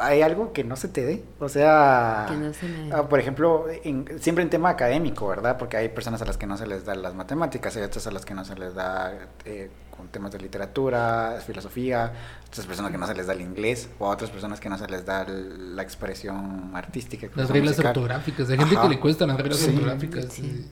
[0.00, 1.24] hay algo que no se te dé.
[1.38, 2.92] O sea, Que no se me dé.
[2.94, 5.56] ah, por ejemplo, en- siempre en tema académico, ¿verdad?
[5.58, 8.10] Porque hay personas a las que no se les da las matemáticas, hay otras a
[8.10, 9.12] las que no se les da
[9.44, 12.12] eh, con temas de literatura, filosofía,
[12.48, 14.78] otras personas que no se les da el inglés, o a otras personas que no
[14.78, 17.28] se les da el- la expresión artística.
[17.34, 17.88] Las reglas musical.
[17.90, 18.48] ortográficas.
[18.50, 18.84] Hay gente Ajá.
[18.84, 19.68] que le cuestan las reglas Sí.
[19.70, 20.24] ortográficas.
[20.32, 20.70] Sí.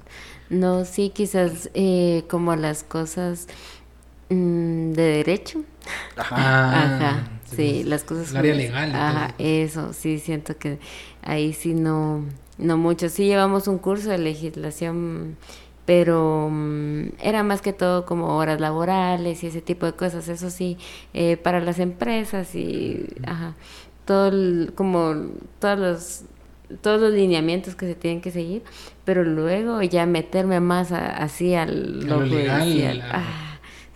[0.48, 3.46] No, sí, quizás eh, como las cosas
[4.30, 5.60] mm, de derecho.
[6.16, 6.36] Ajá.
[6.38, 8.30] Ah, Ajá, sí, las cosas.
[8.30, 8.94] El área legal.
[8.94, 10.78] Ajá, eso, sí, siento que
[11.22, 12.24] ahí sí no,
[12.58, 13.08] no mucho.
[13.08, 15.36] Sí llevamos un curso de legislación,
[15.86, 20.28] pero mm, era más que todo como horas laborales y ese tipo de cosas.
[20.28, 20.76] Eso sí,
[21.14, 23.54] eh, para las empresas y, ajá,
[24.04, 25.14] todo el- como
[25.58, 26.22] todos los
[26.82, 28.62] todos los lineamientos que se tienen que seguir,
[29.04, 33.00] pero luego ya meterme más a- así al lo legal, judicial.
[33.02, 33.49] a- Ah,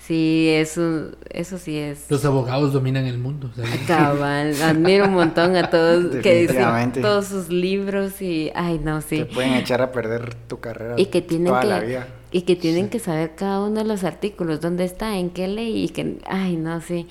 [0.06, 2.10] sí, eso, eso sí es.
[2.10, 3.50] Los abogados dominan el mundo.
[3.54, 9.00] sea, Cabal, admiro un montón a todos que dicen todos sus libros y ay no
[9.00, 12.06] sí Te pueden echar a perder tu carrera y que tienen toda la que vida.
[12.32, 15.84] y que tienen que saber cada uno de los artículos dónde está en qué ley
[15.84, 17.06] y que ay no sí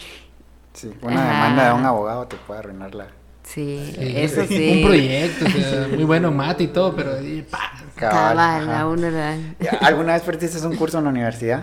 [0.74, 1.34] Sí, una Ajá.
[1.34, 3.08] demanda de un abogado te puede arruinar la
[3.44, 7.12] sí, sí, eso sí Un proyecto, o sea, muy bueno, mate y todo, pero
[7.52, 7.60] pa,
[7.96, 8.36] cabal.
[8.38, 9.56] cabal a uno le dan.
[9.82, 11.62] ¿Alguna vez perdiste un curso en la universidad?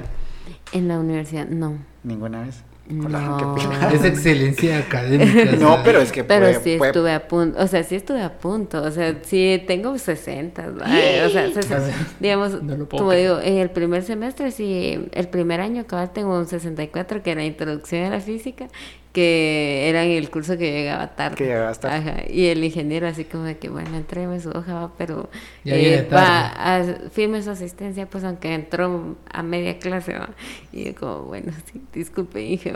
[0.72, 2.62] En la universidad no ¿Ninguna vez?
[2.88, 3.56] No.
[3.92, 5.52] Es excelencia académica.
[5.60, 8.20] No, pero es que Pero puede- sí puede- estuve a punto, o sea, sí estuve
[8.22, 11.82] a punto, o sea, sí tengo 60, ay, o sea, 60,
[12.18, 13.28] digamos, No lo puedo como creer.
[13.28, 17.44] digo, en el primer semestre, sí, el primer año cabal tengo un 64, que era
[17.44, 18.66] Introducción a la Física,
[19.12, 21.36] que era en el curso que llegaba tarde.
[21.36, 22.10] Que llegabas tarde.
[22.10, 25.28] Ajá, y el ingeniero así como de que, bueno, entréme su hoja, va, pero
[25.64, 30.30] Ya eh, viene va a, firme su asistencia, pues aunque entró a media clase, va.
[30.72, 32.72] Y yo como, bueno, sí, disculpe, Inge,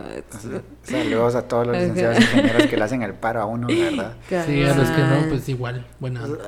[0.83, 1.85] Saludos a todos los Ajá.
[1.85, 4.14] licenciados ingenieros que le hacen el paro a uno, ¿verdad?
[4.47, 6.25] Sí, a los que no, pues igual, buena.
[6.25, 6.44] onda.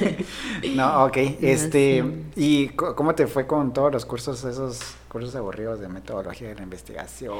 [0.74, 1.16] No, ok.
[1.46, 2.32] Este, sí.
[2.36, 4.80] ¿y cómo te fue con todos los cursos, esos
[5.16, 7.34] cursos aburridos de metodología de la investigación?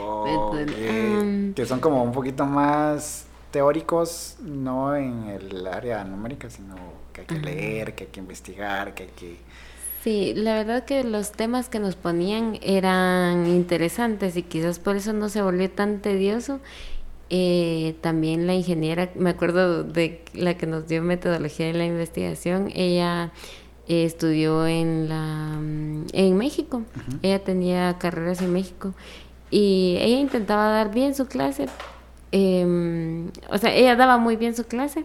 [0.66, 6.74] Que, que son como un poquito más teóricos, no en el área numérica, sino
[7.12, 9.36] que hay que leer, que hay que investigar, que hay que...
[10.02, 15.12] Sí, la verdad que los temas que nos ponían eran interesantes y quizás por eso
[15.12, 16.60] no se volvió tan tedioso.
[17.28, 22.70] Eh, también la ingeniera, me acuerdo de la que nos dio metodología de la investigación,
[22.74, 23.32] ella
[23.88, 26.82] eh, estudió en la mm, en México,
[27.22, 28.92] ella tenía carreras en México
[29.50, 31.66] y ella intentaba dar bien su clase,
[32.32, 35.04] em, o sea, ella daba muy bien su clase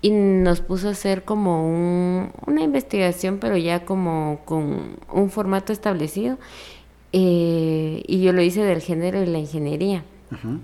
[0.00, 5.72] y nos puso a hacer como un- una investigación, pero ya como con un formato
[5.72, 6.38] establecido.
[7.16, 10.02] eh, y yo lo hice del género y la ingeniería.
[10.32, 10.58] Ujú.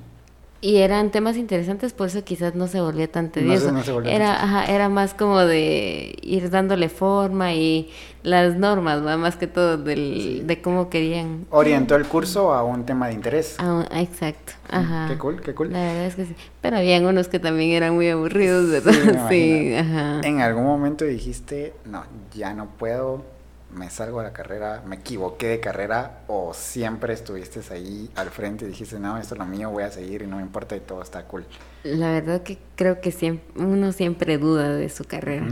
[0.62, 3.72] Y eran temas interesantes, por eso quizás no se volvía tan tedioso.
[3.72, 7.90] no se volvió era, ajá, era más como de ir dándole forma y
[8.22, 9.16] las normas, ¿va?
[9.16, 11.46] más que todo del, de cómo querían.
[11.48, 13.56] Orientó el curso a un tema de interés.
[13.58, 15.06] Ah, exacto, ajá.
[15.08, 15.72] Qué cool, qué cool.
[15.72, 16.36] La verdad es que sí.
[16.60, 18.92] Pero habían unos que también eran muy aburridos, ¿verdad?
[19.30, 20.20] Sí, Sí, ajá.
[20.24, 23.24] En algún momento dijiste, no, ya no puedo,
[23.72, 28.64] me salgo de la carrera, me equivoqué de carrera, o siempre estuviste ahí al frente
[28.64, 30.80] y dijiste, no, esto es lo mío, voy a seguir y no me importa y
[30.80, 31.44] todo está cool.
[31.82, 35.48] La verdad que creo que siempre, uno siempre duda de su carrera.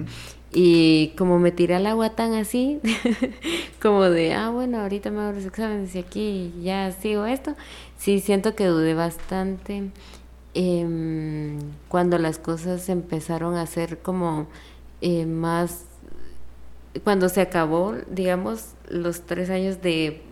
[0.50, 2.80] Y como me tiré al agua tan así,
[3.82, 7.54] como de, ah, bueno, ahorita me hago los exámenes y aquí ya sigo esto,
[7.98, 9.90] sí siento que dudé bastante
[10.54, 14.46] em, cuando las cosas empezaron a ser como
[15.02, 15.84] eh, más,
[17.00, 20.22] cuando se acabó, digamos, los tres años de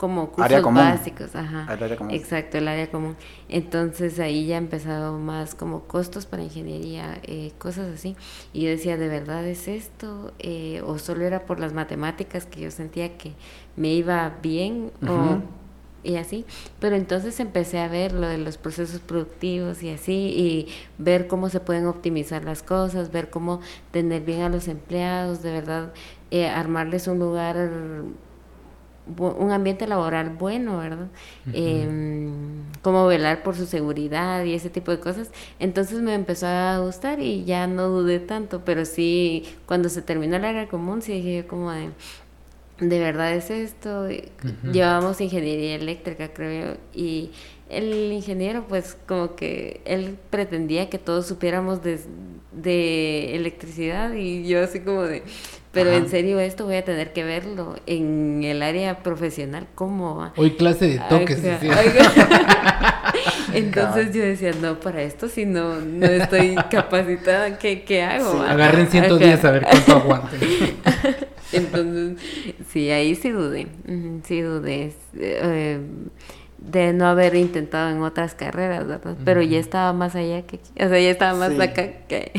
[0.00, 1.66] como cursos básicos, ajá.
[1.74, 2.14] El área común.
[2.14, 3.16] Exacto, el área común.
[3.50, 8.16] Entonces ahí ya empezaron más como costos para ingeniería, eh, cosas así.
[8.54, 10.32] Y yo decía, ¿de verdad es esto?
[10.38, 13.34] Eh, ¿O solo era por las matemáticas que yo sentía que
[13.76, 14.90] me iba bien?
[15.02, 15.12] Ujú.
[15.12, 15.59] ¿O
[16.02, 16.44] y así.
[16.80, 21.48] Pero entonces empecé a ver lo de los procesos productivos y así, y ver cómo
[21.48, 23.60] se pueden optimizar las cosas, ver cómo
[23.90, 25.92] tener bien a los empleados, de verdad,
[26.30, 27.56] eh, armarles un lugar
[29.18, 31.08] un ambiente laboral bueno, ¿verdad?
[31.52, 35.30] Em, cómo velar por su seguridad y ese tipo de cosas.
[35.58, 40.36] Entonces me empezó a gustar y ya no dudé tanto, pero sí, cuando se terminó
[40.36, 41.90] el área común, sí dije como de,
[42.80, 44.08] de verdad es esto.
[44.72, 47.30] Llevábamos ingeniería eléctrica, creo, y
[47.68, 52.00] el ingeniero, pues como que él pretendía que todos supiéramos de,
[52.52, 55.22] de electricidad y yo así como de,
[55.72, 60.32] pero en serio esto voy a tener que verlo en el área profesional, ¿cómo?
[60.36, 61.40] Hoy clase de toques.
[63.54, 68.42] Entonces yo decía, no, para esto si no, no estoy capacitada, ¿qué, qué hago?
[68.42, 70.36] agarren 110 a ver cuánto aguante.
[71.52, 72.18] Entonces,
[72.68, 73.66] sí, ahí sí dudé,
[74.24, 74.92] sí dudé.
[75.14, 75.80] Eh,
[76.60, 79.16] de no haber intentado en otras carreras, ¿verdad?
[79.24, 80.56] Pero ya estaba más allá que...
[80.56, 82.32] O sea, ya estaba más acá que...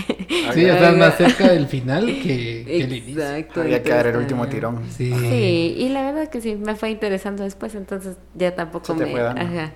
[0.54, 3.24] Sí, ya estaba más cerca del final que, que el inicio.
[3.56, 4.84] Había que dar el último tirón.
[4.89, 5.12] Sí.
[5.12, 9.19] sí, y la verdad que sí, me fue interesando después, entonces ya tampoco me...
[9.19, 9.74] Ajá,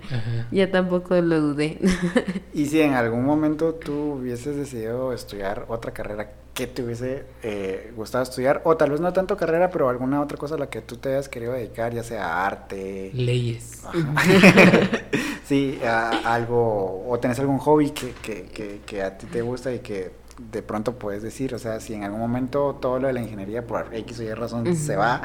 [0.52, 1.80] Ya tampoco lo dudé.
[2.54, 7.92] y si en algún momento tú hubieses decidido estudiar otra carrera, ¿qué te hubiese eh,
[7.96, 8.62] gustado estudiar?
[8.64, 11.10] O tal vez no tanto carrera, pero alguna otra cosa a la que tú te
[11.10, 13.12] hayas querido dedicar, ya sea arte.
[13.14, 13.84] Leyes.
[15.48, 20.12] sí, algo, o tenés algún hobby que, que, que, a ti te gusta y que
[20.52, 23.68] de pronto puedes decir, o sea, si en algún momento todo lo de la ingeniería
[23.68, 25.22] por X o Y razón se va,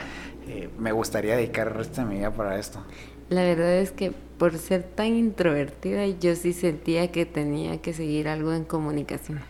[0.49, 2.83] eh, me gustaría dedicar el resto de mi vida para esto.
[3.29, 8.27] La verdad es que por ser tan introvertida, yo sí sentía que tenía que seguir
[8.27, 9.41] algo en comunicación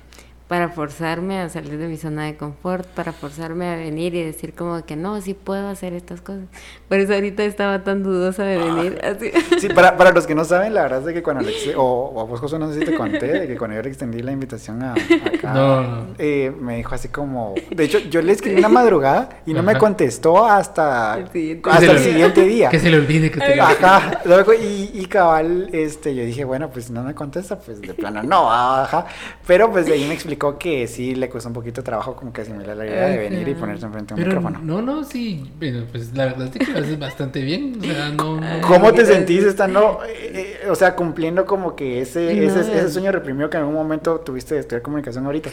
[0.51, 4.53] para forzarme a salir de mi zona de confort, para forzarme a venir y decir
[4.53, 6.47] como que no, sí puedo hacer estas cosas.
[6.89, 8.99] Por eso ahorita estaba tan dudosa de venir.
[9.01, 9.11] Ah.
[9.11, 9.31] Así.
[9.61, 12.25] Sí, para, para los que no saben, la verdad es que cuando Alex, o, a
[12.25, 14.83] vos José, no sé si te conté, de que cuando yo le extendí la invitación
[14.83, 19.55] a, acá, eh, me dijo así como, de hecho, yo le escribí una madrugada y
[19.55, 22.71] no me contestó hasta el siguiente, hasta el siguiente día.
[22.71, 24.21] Que se le olvide que te Ajá,
[24.61, 28.51] y, y cabal, este, yo dije, bueno, pues no me contesta, pues de plano no,
[28.51, 29.07] ajá,
[29.47, 32.33] pero pues de ahí me explicó que sí le cuesta un poquito de trabajo como
[32.33, 34.61] que asimilar la idea de venir y ponerse enfrente de un micrófono.
[34.63, 37.77] No, no, sí, bueno, pues la verdad es que lo haces bastante bien.
[37.81, 42.45] O sea, no, ¿Cómo te sentís estando, eh, eh, o sea, cumpliendo como que ese,
[42.45, 45.51] ese, ese, sueño reprimido que en algún momento tuviste de estudiar comunicación ahorita?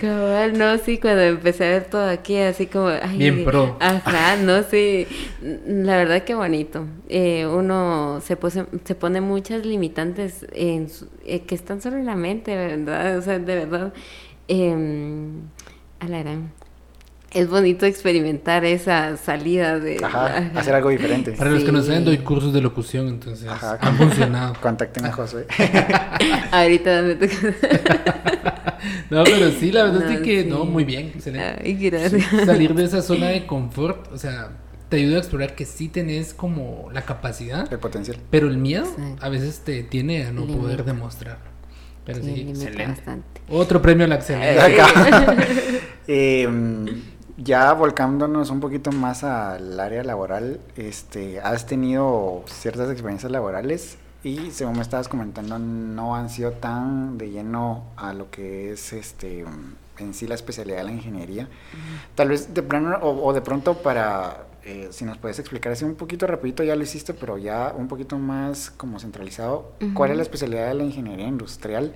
[0.54, 2.90] no, sí, cuando empecé a ver todo aquí, así como...
[3.18, 3.76] bien pro.
[3.80, 5.06] Ajá, no, sí,
[5.42, 6.86] la verdad que bonito.
[7.10, 10.88] Eh, uno se, pose, se pone muchas limitantes en
[11.46, 13.18] que están solo en la mente, ¿verdad?
[13.18, 13.94] O sea, de verdad
[14.48, 14.76] eh,
[16.00, 16.52] a la gran.
[17.34, 20.04] Es bonito experimentar esa salida de...
[20.04, 21.34] Ajá, hacer algo diferente.
[21.34, 24.56] Para los que no saben, doy cursos de locución, entonces Ajá, han funcionado.
[24.62, 25.46] Contacten a José.
[26.52, 27.36] Ahorita me toca...
[29.10, 32.22] no, pero sí, la verdad es que no, muy bien, excelente.
[32.46, 34.52] salir de esa zona de confort, o sea,
[34.88, 37.72] te ayuda a explorar que sí tenés como la capacidad.
[37.72, 38.18] El potencial.
[38.32, 38.88] Pero el miedo
[39.20, 41.57] a veces te tiene a no poder demostrar.
[42.08, 43.02] Pero sí, excelente.
[43.50, 45.36] Otro premio a la excelencia.
[46.10, 46.86] Em,
[47.36, 54.52] ya volcándonos un poquito más al área laboral, este, has tenido ciertas experiencias laborales y
[54.52, 59.44] según me estabas comentando no han sido tan de lleno a lo que es este
[60.00, 61.50] en sí la especialidad de la ingeniería.
[62.16, 65.96] Tal vez de plano o de pronto para eh, si nos puedes explicar así un
[65.96, 70.24] poquito rapidito, ya lo hiciste, pero ya un poquito más como centralizado, ¿cuál es la
[70.24, 71.96] especialidad de la ingeniería industrial?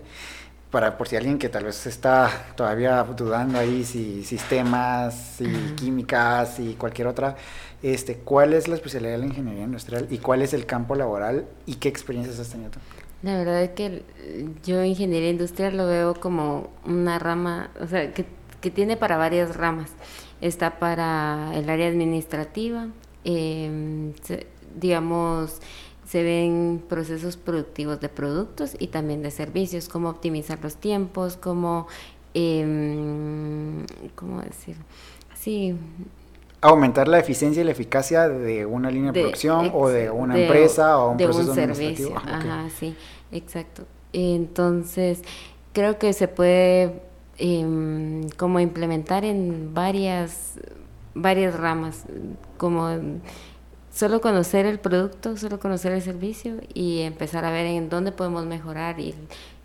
[0.69, 6.61] Para por si alguien que tal vez está todavía dudando ahí si sistemas, si químicas
[6.61, 7.35] y cualquier otra,
[7.83, 11.47] este, ¿cuál es la especialidad de la ingeniería industrial y cuál es el campo laboral
[11.65, 12.71] y qué experiencias has tenido?
[13.21, 14.03] La verdad es que
[14.63, 18.25] yo ingeniería industrial lo veo como una rama, o sea, que,
[18.61, 19.89] que tiene para varias ramas
[20.41, 22.87] está para el área administrativa,
[23.23, 24.13] em,
[24.75, 25.61] digamos,
[26.05, 31.87] se ven procesos productivos de productos y también de servicios, cómo optimizar los tiempos, cómo,
[32.33, 34.75] eh, ¿cómo decir?
[35.35, 35.75] Sí.
[36.59, 40.99] Aumentar la eficiencia y la eficacia de una línea de, producción o de una empresa
[40.99, 42.13] o un de proceso un servicio.
[42.17, 42.95] Ah, Ajá, sí,
[43.31, 43.83] exacto.
[44.13, 45.21] Entonces,
[45.73, 47.01] creo que se puede
[47.43, 50.59] eh, como implementar en varias,
[51.15, 52.03] varias ramas,
[52.57, 52.89] como
[53.91, 58.45] solo conocer el producto, solo conocer el servicio y empezar a ver en dónde podemos
[58.45, 59.13] mejorar y,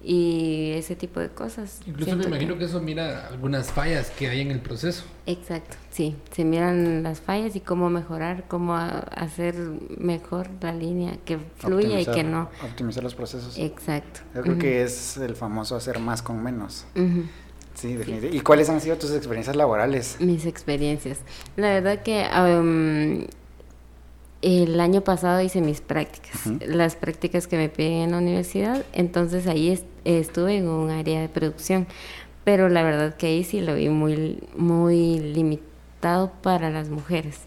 [0.02, 1.80] y ese tipo de cosas.
[1.86, 2.64] Incluso me imagino que...
[2.64, 5.04] eso mira algunas fallas que hay en el proceso.
[5.26, 9.54] Exacto, sí, se miran las fallas y cómo mejorar, cómo hacer
[9.98, 12.48] mejor la línea, que fluya y que no.
[12.64, 13.56] Optimizar los procesos.
[13.58, 14.20] Exacto.
[14.34, 16.86] Yo creo que es el famoso hacer más con menos.
[17.76, 18.36] Sí, definitivamente.
[18.36, 20.16] ¿Y cuáles han sido tus experiencias laborales?
[20.18, 21.18] Mis experiencias.
[21.56, 22.26] La verdad que
[24.42, 29.46] el año pasado hice mis prácticas, las prácticas que me piden en la universidad, entonces
[29.46, 31.86] ahí estuve en un área de producción,
[32.44, 37.40] pero la verdad que ahí sí lo vi muy, muy limitado para las mujeres,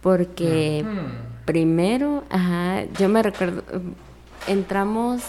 [0.00, 0.84] porque
[1.44, 3.64] primero, ajá, yo me recuerdo,
[4.46, 5.22] entramos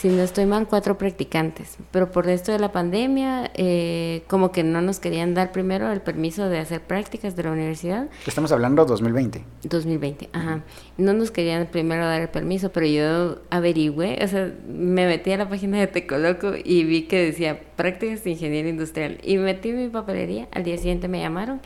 [0.00, 1.76] si no estoy mal, cuatro practicantes.
[1.90, 6.00] Pero por esto de la pandemia, eh, como que no nos querían dar primero el
[6.00, 8.08] permiso de hacer prácticas de la universidad.
[8.26, 9.44] Estamos hablando 2020.
[9.64, 10.62] 2020, ajá.
[10.96, 15.36] No nos querían primero dar el permiso, pero yo averigüé, o sea, me metí a
[15.36, 19.18] la página de Tecoloco y vi que decía prácticas de ingeniería industrial.
[19.22, 21.60] Y metí mi papelería, al día siguiente me llamaron.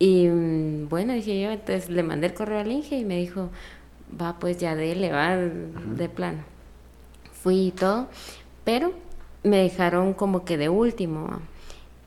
[0.00, 3.50] Y mm, bueno, dije yo, entonces le mandé el correo al Inge y me dijo,
[4.20, 6.57] va, pues ya dele, va, de plano
[7.50, 8.08] y todo,
[8.64, 8.92] pero
[9.42, 11.40] me dejaron como que de último.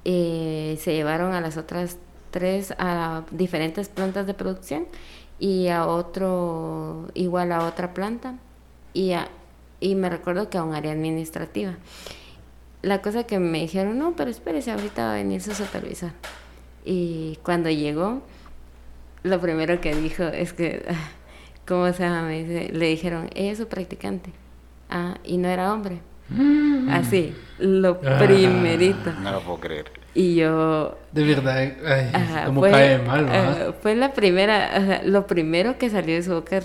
[0.05, 1.97] Eh, se llevaron a las otras
[2.31, 4.87] tres a diferentes plantas de producción
[5.39, 8.35] y a otro, igual a otra planta
[8.93, 9.13] y,
[9.79, 11.77] y me recuerdo que a un área administrativa.
[12.81, 16.11] La cosa que me dijeron, no, pero espérese, ahorita va a venir su supervisor.
[16.83, 18.21] Y cuando llegó,
[19.23, 20.83] lo primero que dijo es que,
[21.67, 22.29] ¿cómo se llama?
[22.29, 24.31] le dijeron, ella es su practicante.
[24.91, 26.01] Ah, y no era hombre.
[26.29, 26.89] Mm.
[26.89, 28.19] Así, lo ah.
[28.19, 29.11] primerito.
[29.23, 29.85] No lo puedo creer.
[30.13, 30.97] Y yo...
[31.13, 33.73] De verdad, ay, como cae mal, ¿no?
[33.81, 36.59] fue la primera, lo primero que salió de su boca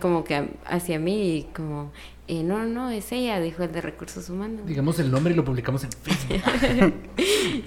[0.00, 1.92] como que hacia mí y como,
[2.28, 4.66] eh, no, no, es ella, dijo el de recursos humanos.
[4.66, 6.94] Digamos el nombre y lo publicamos en Facebook.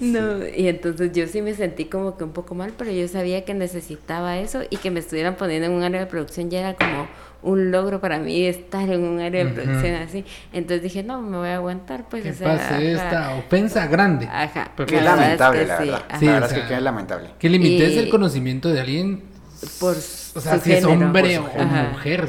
[0.00, 3.44] no, y entonces yo sí me sentí como que un poco mal, pero yo sabía
[3.44, 6.74] que necesitaba eso y que me estuvieran poniendo en un área de producción ya era
[6.74, 7.06] como
[7.42, 10.24] un logro para mí estar en un área de producción así.
[10.52, 12.22] Entonces dije, no, me voy a aguantar, pues.
[12.22, 14.26] Que pase esta ofensa grande.
[14.26, 14.72] Ajá.
[14.86, 16.02] Qué lamentable, la verdad.
[16.18, 17.30] Sí, la verdad es que qué lamentable.
[17.38, 19.22] Que limites el conocimiento de alguien
[19.78, 22.28] por o sea, si es hombre o mujer.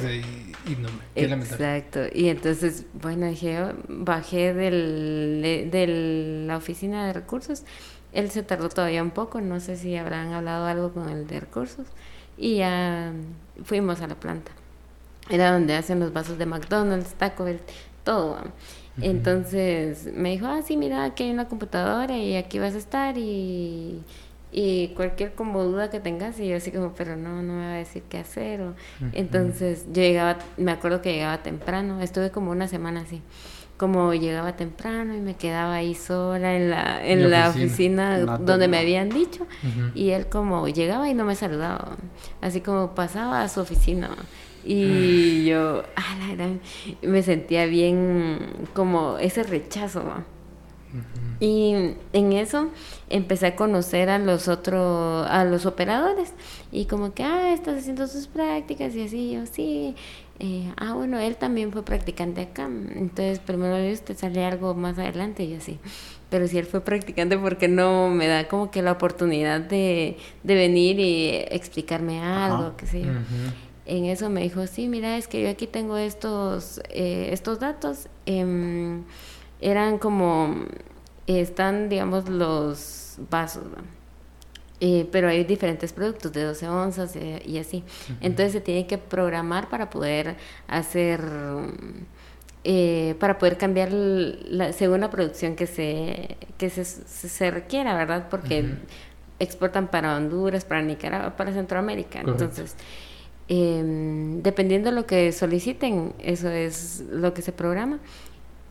[0.63, 2.01] Y, no, qué Exacto.
[2.13, 3.57] Y entonces, bueno, dije,
[3.87, 7.63] bajé del, de la oficina de recursos.
[8.13, 11.39] Él se tardó todavía un poco, no sé si habrán hablado algo con el de
[11.39, 11.87] recursos.
[12.37, 13.11] Y ya
[13.63, 14.51] fuimos a la planta
[15.31, 17.59] era donde hacen los vasos de McDonald's, Taco Bell,
[18.03, 18.37] todo.
[19.01, 23.17] Entonces me dijo, ah, sí, mira, aquí hay una computadora y aquí vas a estar
[23.17, 24.03] y,
[24.51, 27.73] y cualquier como duda que tengas y yo así como, pero no, no me va
[27.73, 28.61] a decir qué hacer.
[29.13, 33.21] Entonces yo llegaba, me acuerdo que llegaba temprano, estuve como una semana así
[33.77, 38.77] como llegaba temprano y me quedaba ahí sola en la, en la oficina, donde me
[38.77, 39.47] habían dicho
[39.95, 41.97] y él como llegaba y no me saludaba,
[42.41, 44.11] así como pasaba a su oficina
[44.63, 46.35] y yo, ah,
[47.01, 48.39] me sentía bien
[48.73, 50.03] como ese rechazo.
[51.39, 52.69] Y en eso
[53.09, 56.33] empecé a conocer a los otros, a los operadores.
[56.71, 59.95] Y como que, ah, estás haciendo sus prácticas y así, yo sí.
[60.39, 62.69] Eh, ah, bueno, él también fue practicante acá.
[62.95, 65.79] Entonces, primero te sale algo más adelante y así.
[66.29, 70.55] Pero si él fue practicante, porque no me da como que la oportunidad de, de
[70.55, 73.11] venir y explicarme algo, qué sé yo?
[73.91, 78.07] En eso me dijo, sí, mira, es que yo aquí tengo estos, eh, estos datos.
[78.25, 79.03] Em,
[79.59, 80.55] eran como,
[81.27, 83.65] están, digamos, los vasos,
[84.79, 87.83] eh, pero hay diferentes productos de 12 onzas eh, y así.
[88.21, 90.37] Entonces se tiene que programar para poder
[90.69, 91.19] hacer,
[93.19, 98.27] para poder cambiar la, según la producción que se, que se, se, requiera, ¿verdad?
[98.29, 98.73] Porque
[99.37, 102.21] exportan para Honduras, para Nicaragua, para Centroamérica.
[102.21, 102.77] Entonces...
[103.53, 107.99] Em, dependiendo de lo que soliciten, eso es lo que se programa.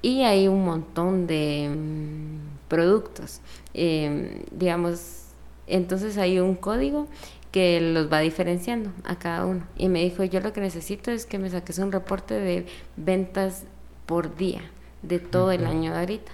[0.00, 3.42] Y hay un montón de mm, productos.
[3.74, 5.26] Em, digamos,
[5.66, 7.08] entonces hay un código
[7.52, 9.66] que los va diferenciando a cada uno.
[9.76, 12.64] Y me dijo, yo lo que necesito es que me saques un reporte de
[12.96, 13.64] ventas
[14.06, 14.62] por día
[15.02, 16.32] de todo el año de ahorita.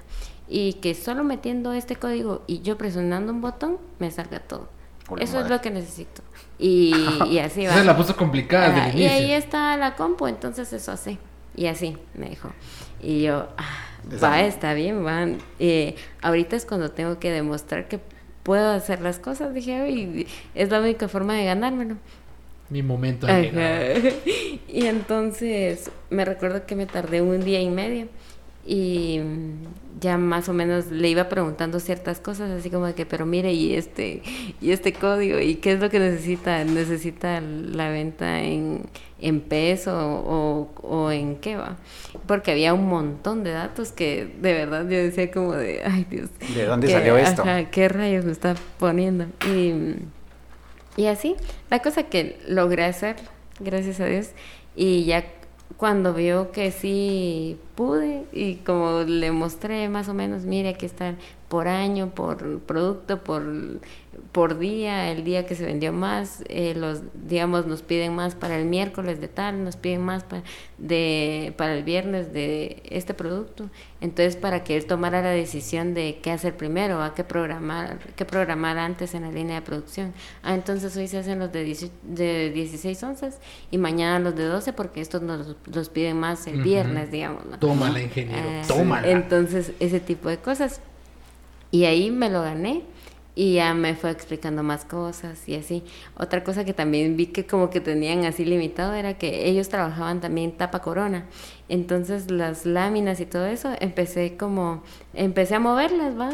[0.48, 4.75] Y que solo metiendo este código y yo presionando un botón, me salga todo.
[5.18, 6.22] Eso es lo que necesito.
[6.58, 6.92] Y,
[7.30, 7.74] y así va.
[7.74, 11.18] Se la puso complicada Y ahí está la compu, entonces eso así.
[11.54, 12.50] Y así me dijo.
[13.00, 13.88] Y yo, ah,
[14.22, 15.38] va, está bien, van.
[15.58, 18.00] Eh, ahorita es cuando tengo que demostrar que
[18.42, 21.96] puedo hacer las cosas, dije, y es la única forma de ganármelo.
[22.68, 23.26] Mi momento.
[24.68, 28.08] Y entonces me recuerdo que me tardé un día y medio
[28.66, 29.20] y
[29.98, 33.52] ya más o menos le iba preguntando ciertas cosas, así como de que, pero mire,
[33.54, 34.22] y este,
[34.60, 38.82] y este código, y qué es lo que necesita, necesita la venta en,
[39.20, 41.76] en peso o, o en qué va,
[42.26, 46.28] porque había un montón de datos que de verdad yo decía como de, ay Dios.
[46.54, 47.42] ¿De dónde ¿qué- salió esto?
[47.42, 49.24] ajá, ¿Qué rayos me está poniendo?
[49.50, 49.94] Y,
[51.00, 51.36] y así,
[51.70, 53.16] la cosa que logré hacer,
[53.60, 54.28] gracias a Dios,
[54.74, 55.24] y ya
[55.76, 61.14] cuando vio que sí pude y como le mostré más o menos, mire, aquí está
[61.48, 63.44] por año, por producto, por,
[64.32, 68.58] por día, el día que se vendió más, eh, los, digamos, nos piden más para
[68.58, 70.42] el miércoles de tal, nos piden más para,
[70.78, 73.68] de, para el viernes de este producto.
[74.00, 78.24] Entonces, para que él tomara la decisión de qué hacer primero, a qué programar, qué
[78.24, 80.12] programar antes en la línea de producción.
[80.42, 83.38] Ah, entonces hoy se hacen los de, 18 de 16 onzas
[83.70, 87.46] y mañana los de 12 porque estos nos los piden más el viernes, digamos.
[87.46, 87.58] ¿no?
[87.58, 88.48] Tómala, ingeniero.
[88.48, 89.08] Ah, tómala.
[89.08, 90.80] Entonces, ese tipo de cosas.
[91.72, 92.84] Y ahí me lo gané
[93.36, 95.84] y ya me fue explicando más cosas y así.
[96.16, 100.20] Otra cosa que también vi que como que tenían así limitado era que ellos trabajaban
[100.22, 101.26] también tapa corona.
[101.68, 106.30] Entonces las láminas y todo eso empecé como, empecé a moverlas, ¿va?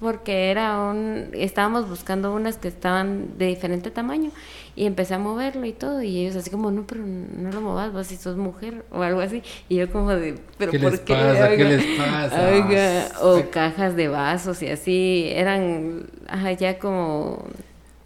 [0.00, 4.30] Porque era un, estábamos buscando unas que estaban de diferente tamaño
[4.76, 7.92] y empecé a moverlo y todo y ellos así como, no, pero no lo movas,
[7.92, 9.42] vos si sos mujer o algo así.
[9.68, 11.14] Y yo como de, pero ¿Qué ¿por les qué?
[11.14, 11.48] pasa?
[11.56, 12.48] ¿Qué les pasa?
[12.52, 17.44] oiga, o cajas de vasos y así, eran ajá, ya como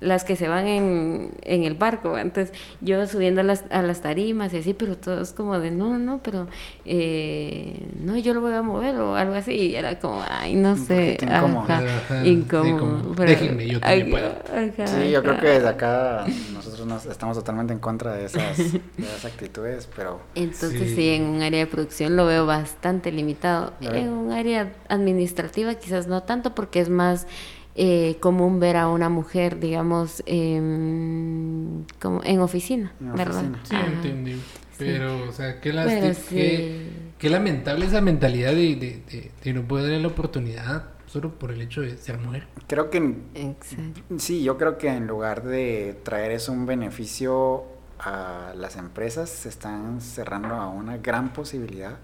[0.01, 2.17] las que se van en, en el barco.
[2.19, 5.99] Entonces yo subiendo a las, a las tarimas y así, pero todos como de, no,
[5.99, 6.47] no, pero
[6.87, 9.53] eh, no, yo lo voy a mover o algo así.
[9.53, 11.19] Y era como, ay, no sé.
[11.21, 11.61] incómodo.
[11.63, 11.83] ajá,
[12.23, 12.79] sí, incómodo.
[12.79, 14.61] como, pero- déjenme, yo también ajá, puedo.
[14.85, 18.57] ajá, Sí, yo creo que desde acá nosotros nos estamos totalmente en contra de esas,
[18.59, 20.95] de esas actitudes, pero Entonces Sí.
[20.97, 21.09] sí.
[21.11, 23.73] en un área de producción lo veo bastante limitado.
[23.81, 27.27] En un área administrativa quizás no tanto porque es más
[27.75, 33.37] eh, común ver a una mujer, digamos, em, como en oficina, En ¿verdad?
[33.37, 33.61] oficina.
[33.65, 33.87] Sí, Ajá.
[33.87, 34.43] entendí.
[34.79, 36.35] Pero, o sea, qué, Pero sí.
[36.35, 36.87] qué,
[37.19, 41.51] qué lamentable esa mentalidad de, de, de- de no poder darle la oportunidad solo por
[41.51, 42.47] el hecho de ser mujer.
[42.67, 42.99] creo que
[43.35, 44.01] Exacto.
[44.19, 47.65] sí, yo creo que en lugar de traer eso un beneficio
[47.99, 51.99] a las empresas, se están cerrando a una gran posibilidad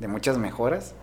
[0.00, 0.94] de muchas mejoras,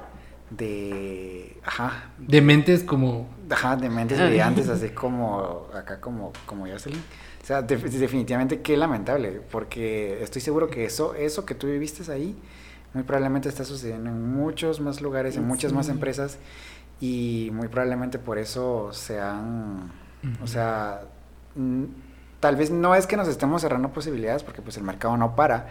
[0.58, 3.28] de, ajá, De mentes como...
[3.50, 7.00] Ajá, de mentes brillantes, así como acá como, como Jocelyn.
[7.42, 12.10] O sea, def- definitivamente qué lamentable, porque estoy seguro que eso, eso que tú viviste
[12.12, 12.38] ahí,
[12.94, 16.38] muy probablemente está sucediendo en muchos más lugares, en muchas más empresas,
[17.02, 19.92] y muy probablemente por eso se han,
[20.42, 21.02] o sea,
[22.40, 25.68] tal vez no es que nos estemos cerrando posibilidades, porque pues el mercado no para,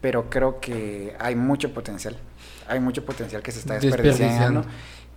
[0.00, 2.16] pero creo que hay mucho potencial.
[2.68, 4.60] Hay mucho potencial que se está Desperdiciando.
[4.62, 4.64] desperdiciando.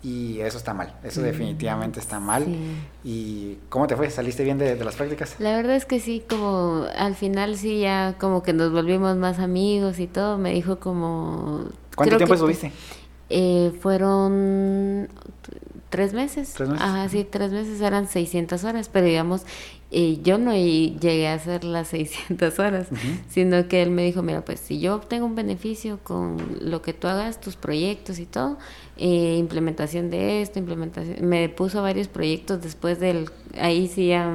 [0.04, 0.94] Y eso está mal.
[1.04, 2.46] Eso Mm, definitivamente está mal.
[2.46, 2.78] sí.
[3.04, 4.10] ¿Y cómo te fue?
[4.12, 5.36] ¿Saliste bien de, de las prácticas?
[5.40, 9.40] La verdad es que sí, como al final sí ya como que nos volvimos más
[9.40, 11.66] amigos y todo, me dijo como...
[11.96, 12.72] ¿Cuánto tiempo que- estuviste?
[13.30, 15.10] Eh, fueron
[15.90, 16.54] tres meses.
[16.54, 16.84] ¿Tres meses?
[16.86, 19.44] Ajá, sí, tres meses eran 600 horas, pero digamos,
[19.92, 22.88] eh, yo no y- llegué a hacer las 600 horas,
[23.30, 26.94] sino que él me dijo, mira, pues si yo obtengo un beneficio con lo que
[26.94, 28.58] tú hagas, tus proyectos y todo,
[28.98, 33.30] eh, implementación de esto, implementación, me puso varios proyectos después del,
[33.60, 34.34] ahí sí ya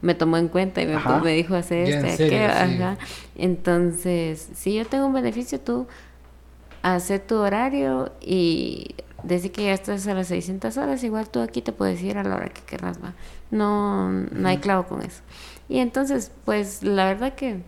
[0.00, 2.82] me tomó en cuenta y me, me dijo hacer en esto, y aquello, sí.
[2.82, 2.98] ajá.
[3.36, 5.86] Entonces, si yo tengo un beneficio, tú
[6.82, 11.60] hacer tu horario y decir que ya estás a las 600 horas, igual tú aquí
[11.62, 13.14] te puedes ir a la hora que querrás, va.
[13.50, 15.22] No, no hay clavo con eso.
[15.68, 17.62] Y entonces, pues la verdad que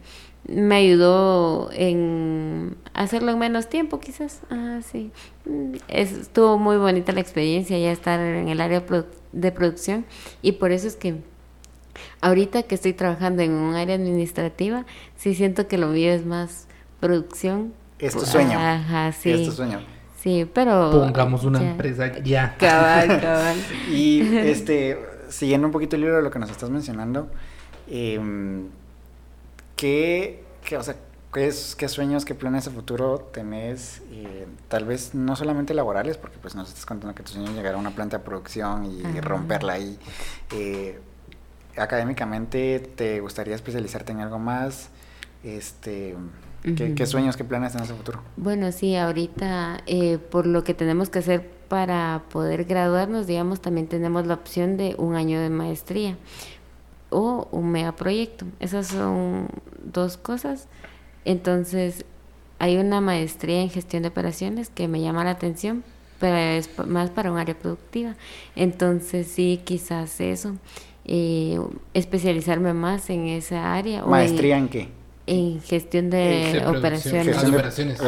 [0.49, 4.41] me ayudó en hacerlo en menos tiempo, quizás.
[4.51, 5.11] Ah, sí.
[5.45, 8.83] Mm, es- estuvo muy bonita la experiencia ya estar en el área
[9.33, 10.07] de producción
[10.43, 11.17] y por eso es que
[12.21, 14.87] ahorita que estoy trabajando en un área administrativa,
[15.17, 16.67] sí siento que lo mío es más
[17.01, 17.73] producción.
[18.01, 18.59] Es tu sueño.
[18.59, 19.31] Ajá, sí.
[19.31, 19.81] Es tu sueño.
[20.23, 20.91] Sí, pero...
[20.91, 21.71] Pongamos una ya.
[21.71, 22.57] empresa ya.
[22.59, 23.57] Cabal, cabal.
[23.91, 24.99] Y este,
[25.29, 27.29] siguiendo un poquito el libro de lo que nos estás mencionando,
[27.89, 28.69] em,
[29.77, 30.97] ¿qué, qué, o sea,
[31.33, 34.03] qué, es- qué sueños, qué planes a futuro tenés?
[34.11, 37.55] eh, tal vez no solamente laborales, porque pues nos estás contando que tu sueño es
[37.57, 39.21] llegar a una planta de producción y Ajá.
[39.23, 39.99] romperla ahí.
[40.53, 40.99] Eh,
[41.77, 44.91] académicamente, ¿te gustaría especializarte en algo más?
[45.45, 46.15] Este,
[46.63, 48.21] ¿qué, sueños, qué planes tenés a futuro?
[48.37, 53.87] Bueno, sí, ahorita eh, por lo que tenemos que hacer para poder graduarnos, digamos, también
[53.87, 56.17] tenemos la opción de un año de maestría.
[57.13, 58.47] o un megaproyecto.
[58.61, 59.49] Esas son
[59.83, 60.69] dos cosas.
[61.25, 62.05] Entonces,
[62.61, 65.83] hay una maestría en gestión de operaciones que me llama la atención,
[66.21, 68.15] pero es más para un área productiva.
[68.55, 70.57] Entonces, sí, quizás eso.
[71.05, 71.59] Eh,
[71.95, 74.05] especializarme más en esa área.
[74.05, 75.00] ¿Maestría en, qué?
[75.31, 77.27] En gestión de, operaciones.
[77.27, 78.01] Gestión de operaciones.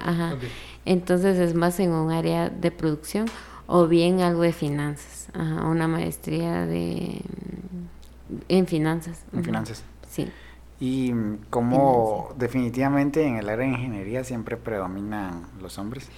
[0.00, 0.36] Ajá,
[0.84, 3.26] Entonces es más en un área de producción
[3.66, 5.28] o bien algo de finanzas.
[5.34, 7.20] Ajá, una maestría de
[8.48, 9.24] en finanzas.
[9.32, 9.82] En finanzas.
[10.10, 10.30] Sí.
[10.80, 11.12] Y
[11.50, 16.08] como definitivamente en el área de ingeniería siempre predominan los hombres.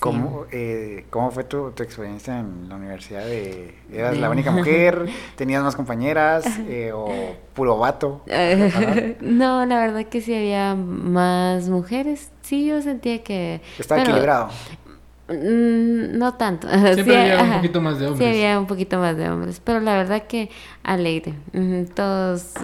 [0.00, 3.26] ¿Cómo, eh, ¿Cómo fue tu, tu, experiencia en la universidad?
[3.26, 5.06] De, ¿Eras la única mujer?
[5.36, 6.46] ¿Tenías más compañeras?
[6.68, 8.22] Eh, ¿O puro vato?
[9.20, 12.30] no, la verdad que sí había más mujeres.
[12.40, 13.60] Sí, yo sentía que...
[13.78, 14.48] Estaba equilibrado.
[15.28, 16.66] Mm, no tanto.
[16.94, 18.28] Siempre había un poquito más de hombres.
[18.28, 19.60] Sí, había un poquito más de hombres.
[19.62, 20.50] Pero la verdad que
[20.82, 21.34] alegre.
[21.94, 22.54] Todos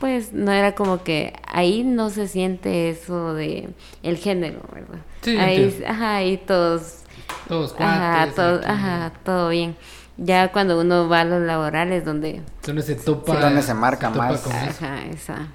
[0.00, 3.70] pues no era como que ahí no se siente eso de
[4.02, 4.98] el género, ¿verdad?
[5.22, 7.00] Sí, ahí, ajá, ahí todos,
[7.48, 9.76] todos ajá, todo, ajá, todo bien.
[10.18, 14.10] Ya cuando uno va a los laborales donde donde se topa, sí, donde se marca
[14.10, 15.48] más, ajá, esa,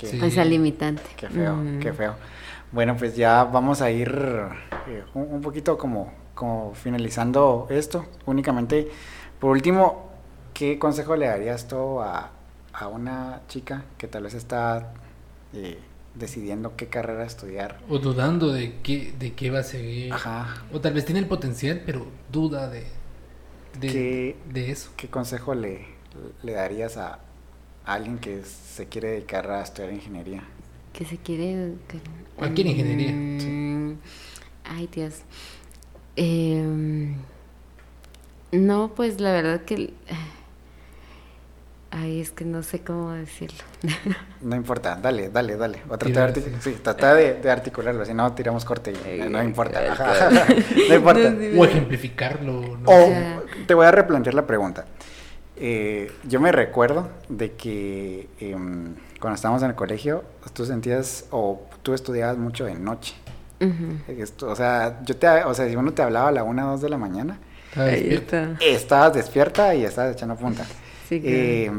[0.00, 1.02] esa limitante.
[1.16, 2.14] Qué feo, qué feo.
[2.72, 4.08] Bueno, pues ya vamos a ir
[4.88, 8.06] eh, un, un poquito como, como finalizando esto.
[8.26, 8.88] Únicamente,
[9.38, 10.10] por último,
[10.52, 12.30] ¿qué consejo le darías tú a,
[12.74, 14.92] a una chica que tal vez está
[15.52, 15.78] eh,
[16.14, 17.80] decidiendo qué carrera estudiar.
[17.88, 20.12] O dudando de qué, de qué va a seguir.
[20.12, 20.64] Ajá.
[20.72, 22.84] O tal vez tiene el potencial, pero duda de,
[23.80, 24.90] de, de eso.
[24.96, 25.86] ¿Qué consejo le,
[26.42, 27.20] le darías a,
[27.84, 30.42] alguien que se quiere dedicar a estudiar ingeniería?
[30.92, 31.74] Que se quiere...
[32.36, 33.12] Cualquier ingeniería.
[33.12, 33.98] Mm,
[34.64, 35.22] ay, Dios.
[36.16, 37.16] Em,
[38.52, 39.92] no, pues la verdad que
[41.96, 43.58] Ay, es que no sé cómo decirlo.
[44.40, 45.78] No importa, dale, dale, dale.
[45.88, 49.80] O trata, de, sí, trata de, articularlo, si no tiramos corte y no, importa.
[50.88, 51.34] no importa.
[51.56, 52.78] o ejemplificarlo.
[52.84, 53.12] O
[53.66, 54.84] te voy a replantear la pregunta.
[55.56, 61.66] Eh, yo me recuerdo de que em, cuando estábamos en el colegio, tú sentías o
[61.82, 63.14] tú estudiabas mucho de noche.
[64.08, 66.72] Esto, o sea, yo te, o sea, si uno te hablaba a la una o
[66.72, 67.38] dos de la mañana,
[68.60, 70.66] estabas despierta y estabas echando punta.
[71.10, 71.70] Eh,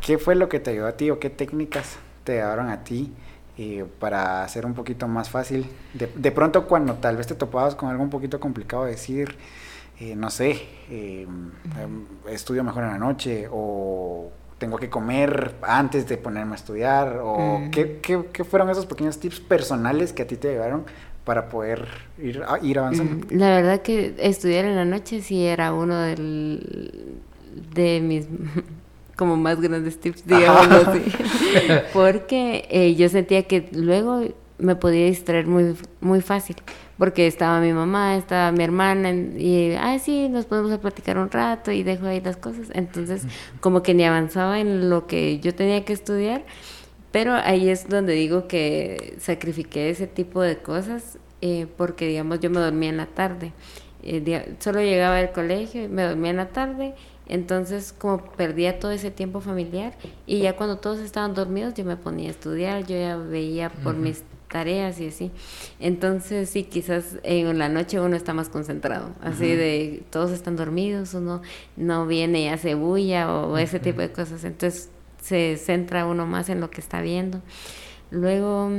[0.00, 3.12] ¿Qué fue lo que te ayudó a ti o qué técnicas te ayudaron a ti
[3.56, 5.66] eh, para hacer un poquito más fácil?
[5.94, 9.36] De, pronto cuando tal vez te topabas con algo un poquito complicado decir,
[10.00, 11.50] eh, no sé, em,
[12.28, 17.60] estudio mejor en la noche o tengo que comer antes de ponerme a estudiar o
[17.70, 20.84] ¿qué, qué, fueron esos pequeños tips personales que a ti te ayudaron
[21.24, 21.86] para poder
[22.18, 23.26] ir, ir avanzando?
[23.30, 27.20] La verdad que estudiar en la noche sí era uno del
[27.74, 28.26] de mis
[29.16, 31.02] como más grandes tips, digamos así.
[31.92, 34.22] porque eh, yo sentía que luego
[34.58, 36.56] me podía distraer muy, muy fácil,
[36.98, 41.30] porque estaba mi mamá, estaba mi hermana, y, ah, sí, nos podemos a platicar un
[41.30, 42.68] rato y dejo ahí las cosas.
[42.74, 43.22] Entonces,
[43.60, 46.44] como que ni avanzaba en lo que yo tenía que estudiar,
[47.10, 52.50] pero ahí es donde digo que sacrifiqué ese tipo de cosas, eh, porque, digamos, yo
[52.50, 53.52] me dormía en la tarde.
[54.02, 56.94] Eh, solo llegaba al colegio, me dormía en la tarde
[57.28, 59.94] entonces, como perdía todo ese tiempo familiar
[60.26, 63.96] y ya cuando todos estaban dormidos, yo me ponía a estudiar, yo ya veía por
[63.96, 65.30] mis tareas y así.
[65.78, 71.14] Entonces, sí, quizás en la noche uno está más concentrado, así de todos están dormidos,
[71.14, 71.42] uno
[71.76, 74.44] no viene y hace bulla o ese tipo de cosas.
[74.44, 77.42] Entonces, se centra uno más en lo que está viendo.
[78.10, 78.70] Luego,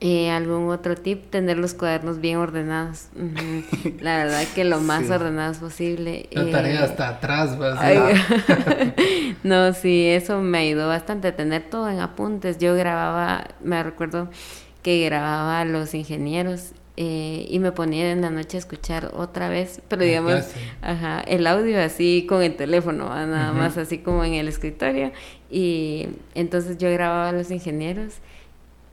[0.00, 1.28] eh, ¿Algún otro tip?
[1.30, 3.08] Tener los cuadernos bien ordenados.
[4.00, 6.28] La verdad que lo más ordenados posible.
[6.30, 7.80] La tarea hasta eh, atrás, vas
[9.42, 11.32] No, sí, eso me ayudó bastante.
[11.32, 12.58] Tener todo en apuntes.
[12.58, 14.30] Yo grababa, me recuerdo
[14.82, 19.48] que grababa a los ingenieros eh, y me ponía en la noche a escuchar otra
[19.48, 20.44] vez, pero digamos,
[20.82, 25.12] ajá, el audio así con el teléfono, nada más así como en el escritorio.
[25.50, 28.14] Y entonces yo grababa a los ingenieros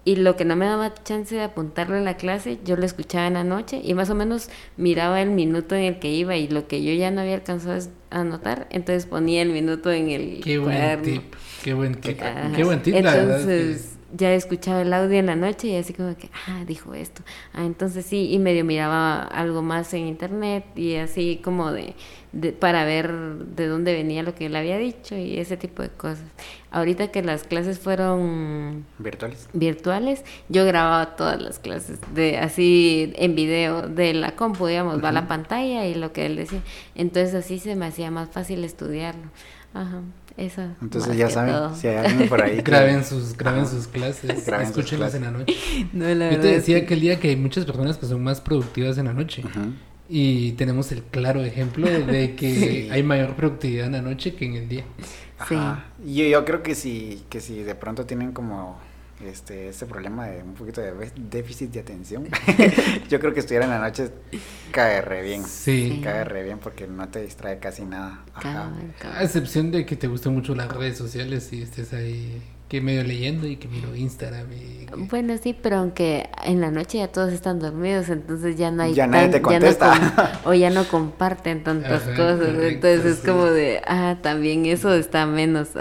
[0.05, 3.25] y lo que no me daba chance de apuntarlo en la clase, yo lo escuchaba
[3.25, 6.47] en la noche y más o menos miraba el minuto en el que iba y
[6.47, 10.41] lo que yo ya no había alcanzado a anotar, entonces ponía el minuto en el
[10.43, 11.23] Qué buen tip,
[11.63, 12.19] qué buen tip,
[12.55, 16.29] qué buen tip, entonces, ya escuchaba el audio en la noche y así como que,
[16.47, 17.23] ah, dijo esto.
[17.53, 21.95] Ah, entonces sí, y medio miraba algo más en internet y así como de,
[22.31, 25.89] de para ver de dónde venía lo que él había dicho y ese tipo de
[25.89, 26.23] cosas.
[26.75, 33.33] Ahorita que las clases fueron virtuales, virtuales yo grababa todas las clases de así en
[33.33, 36.61] video de la compu, digamos, va a la pantalla y lo que él decía.
[36.93, 39.23] Entonces así se me hacía más fácil estudiarlo.
[39.73, 40.01] Ajá.
[40.37, 40.63] Eso.
[40.81, 42.57] Entonces ya saben, si hay alguien por ahí.
[42.63, 45.55] graben sus, graben sus clases, escúchenlas en la noche.
[45.93, 49.05] Yo te decía que el día que hay muchas personas que son más productivas en
[49.05, 49.43] la noche.
[50.09, 54.55] Y tenemos el claro ejemplo de que hay mayor productividad en la noche que en
[54.55, 54.83] el día.
[55.47, 55.57] Sí.
[56.05, 58.79] Y yo, creo que si, que si de pronto tienen como
[59.23, 62.27] este, este problema de un poquito de déficit de atención,
[63.09, 64.09] yo creo que estudiar en la noche
[64.71, 65.43] cae re bien.
[65.43, 66.01] Sí.
[66.03, 68.23] Cae re bien porque no te distrae casi nada.
[68.35, 73.03] A excepción de que te gusten mucho las redes sociales y estés ahí que medio
[73.03, 74.51] leyendo y que miro Instagram.
[74.51, 78.83] Y Bueno, sí, pero aunque en la noche ya todos están dormidos, entonces ya no
[78.83, 78.93] hay...
[78.93, 80.41] Ya nadie te contesta.
[80.45, 85.69] o ya no comparten tantas cosas, entonces es como de, ah, también eso está menos.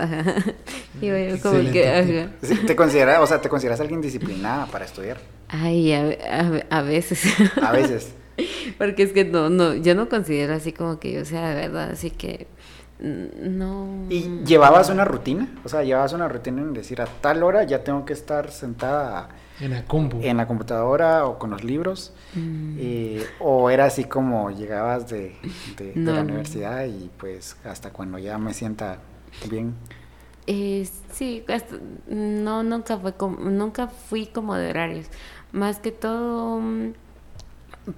[1.00, 2.28] Y yo como que...
[2.66, 5.18] ¿Te consideras, o sea, te consideras alguien disciplinada para estudiar?
[5.48, 7.24] Ay, a, a veces.
[7.60, 8.14] A veces.
[8.78, 11.90] Porque es que no, no, yo no considero así como que yo sea de verdad,
[11.90, 12.46] así que
[13.00, 14.06] no.
[14.08, 15.48] ¿Y llevabas una rutina?
[15.64, 19.28] O sea, llevabas una rutina en decir a tal hora ya tengo que estar sentada
[19.60, 20.20] en la, compu.
[20.22, 22.12] en la computadora o con los libros.
[22.34, 22.76] Mm.
[22.78, 25.34] Eh, o era así como llegabas de,
[25.94, 28.98] la universidad y pues hasta cuando ya me sienta
[29.50, 29.74] bien.
[30.46, 31.44] Eh, sí,
[32.06, 35.06] no, nunca, fue como, nunca fui como de horarios.
[35.52, 36.92] Más que todo mm,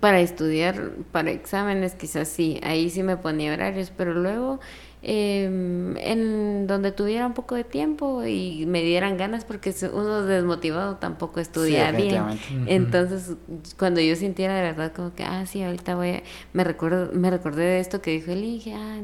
[0.00, 4.60] para estudiar, para exámenes quizás sí, ahí sí me ponía horarios, pero luego
[5.02, 10.96] Em, en donde tuviera un poco de tiempo y me dieran ganas porque uno desmotivado
[10.96, 12.24] tampoco estudia bien.
[12.66, 13.36] Entonces,
[13.78, 16.22] cuando yo sintiera de verdad como que, ah, sí, ahorita voy a,
[16.54, 18.98] me recuerdo, me recordé de esto que dijo él y dije, ah,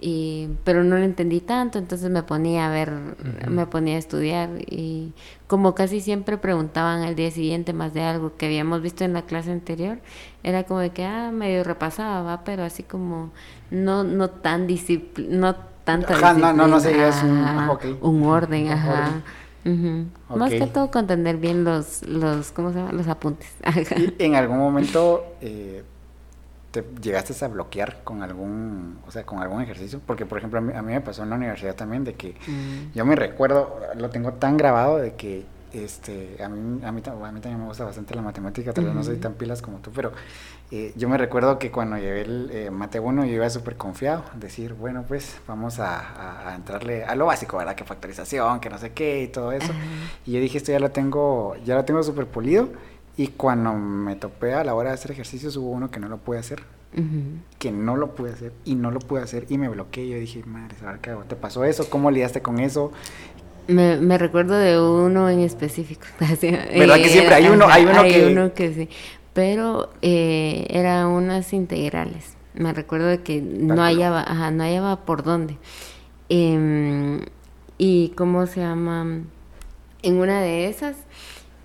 [0.00, 2.92] y, pero no lo entendí tanto, entonces me ponía a ver,
[3.48, 5.12] me ponía a estudiar y
[5.46, 9.22] como casi siempre preguntaban al día siguiente más de algo que habíamos visto en la
[9.22, 9.98] clase anterior,
[10.42, 12.44] era como de que, ah, medio repasaba, ¿va?
[12.44, 13.30] pero así como
[13.70, 16.52] no, no tan disciplina, no tanta disciplina.
[16.52, 19.22] No, no, un, un orden, ajá.
[20.34, 22.92] Más que todo con entender bien los, los, ¿cómo se llama?
[22.92, 23.52] Los apuntes.
[24.18, 25.82] en algún momento eh,
[26.70, 30.62] te llegaste a bloquear con algún, o sea, con algún ejercicio, porque por ejemplo a
[30.62, 32.92] mí, me pasó en la universidad también de que mm.
[32.94, 37.32] yo me recuerdo, lo tengo tan grabado de que este, a mí, a mí, a
[37.32, 39.90] mí también me gusta bastante la matemática, tal vez no soy tan pilas como tú,
[39.94, 40.12] pero
[40.72, 44.24] eh, yo me recuerdo que cuando llevé el eh, mate 1 yo iba súper confiado,
[44.34, 47.74] decir, bueno, pues vamos a, entrarle a lo básico, ¿verdad?
[47.74, 49.72] Que factorización, que no sé qué y todo eso.
[50.26, 52.68] Y yo dije, esto ya lo tengo, ya lo tengo súper pulido
[53.20, 56.16] y cuando me topé a la hora de hacer ejercicios hubo uno que no lo
[56.16, 56.62] pude hacer.
[57.58, 60.08] Que no lo pude hacer y no lo pude hacer y me bloqueé.
[60.08, 61.90] Yo dije, madre, ¿qué ¿Te pasó eso?
[61.90, 62.92] ¿Cómo lidiaste con eso?
[63.68, 66.06] Me, recuerdo de uno en específico.
[66.18, 67.66] ¿Verdad que siempre hay uno?
[67.68, 68.88] Hay uno, hay uno que sí.
[69.34, 72.38] Pero eh, eran unas integrales.
[72.54, 75.58] Me recuerdo de que no hallaba, ajá, no hallaba por dónde.
[76.30, 77.20] Em,
[77.76, 79.24] y cómo se llama.
[80.02, 80.96] En una de esas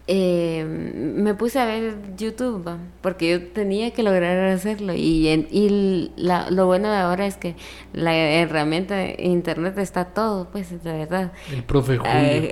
[0.07, 4.93] eh, me puse a ver YouTube, porque yo tenía que lograr hacerlo.
[4.93, 7.55] Y, y lo bueno de ahora es que
[7.91, 11.31] la herramienta de Internet está todo, pues, de verdad.
[11.51, 12.49] El profe Julio.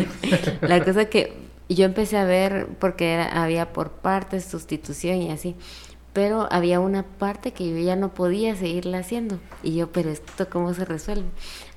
[0.60, 1.32] la cosa que
[1.68, 5.56] yo empecé a ver, porque había por partes, sustitución y así.
[6.12, 9.40] Pero había una parte que yo ya no podía seguirla haciendo.
[9.62, 11.28] Y yo, pero esto cómo se resuelve.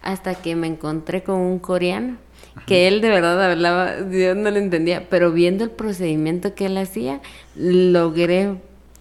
[0.02, 2.18] Hasta que me encontré con un coreano
[2.66, 6.78] que él de verdad hablaba, yo no lo entendía, pero viendo el procedimiento que él
[6.78, 7.22] hacía,
[7.56, 8.56] logré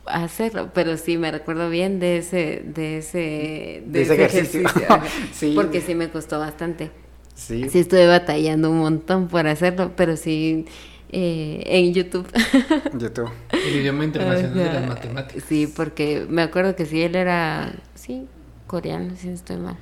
[0.07, 4.71] hacerlo, pero sí me recuerdo bien de ese de ese de, ese, ejercicio,
[5.55, 6.91] porque sí me costó bastante.
[7.35, 7.69] Sí.
[7.69, 10.67] Sí estuve batallando un montón por hacerlo, pero sí
[11.11, 12.27] eh, en YouTube.
[12.99, 13.31] YouTube.
[13.53, 15.45] El idioma internacional de las matemáticas.
[15.49, 18.27] Sí, porque me acuerdo que sí él era sí
[18.67, 19.77] coreano, si no estoy mal.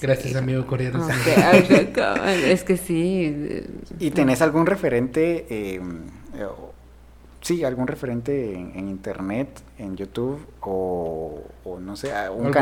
[0.00, 1.06] Gracias, amigo coreano.
[2.44, 3.64] es que sí.
[3.98, 6.02] ¿Y tenés algún referente, em,
[6.34, 6.46] eh,
[7.40, 11.42] sí, algún referente en, internet, en YouTube o,
[11.80, 12.54] no sé, un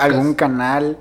[0.00, 0.98] algún canal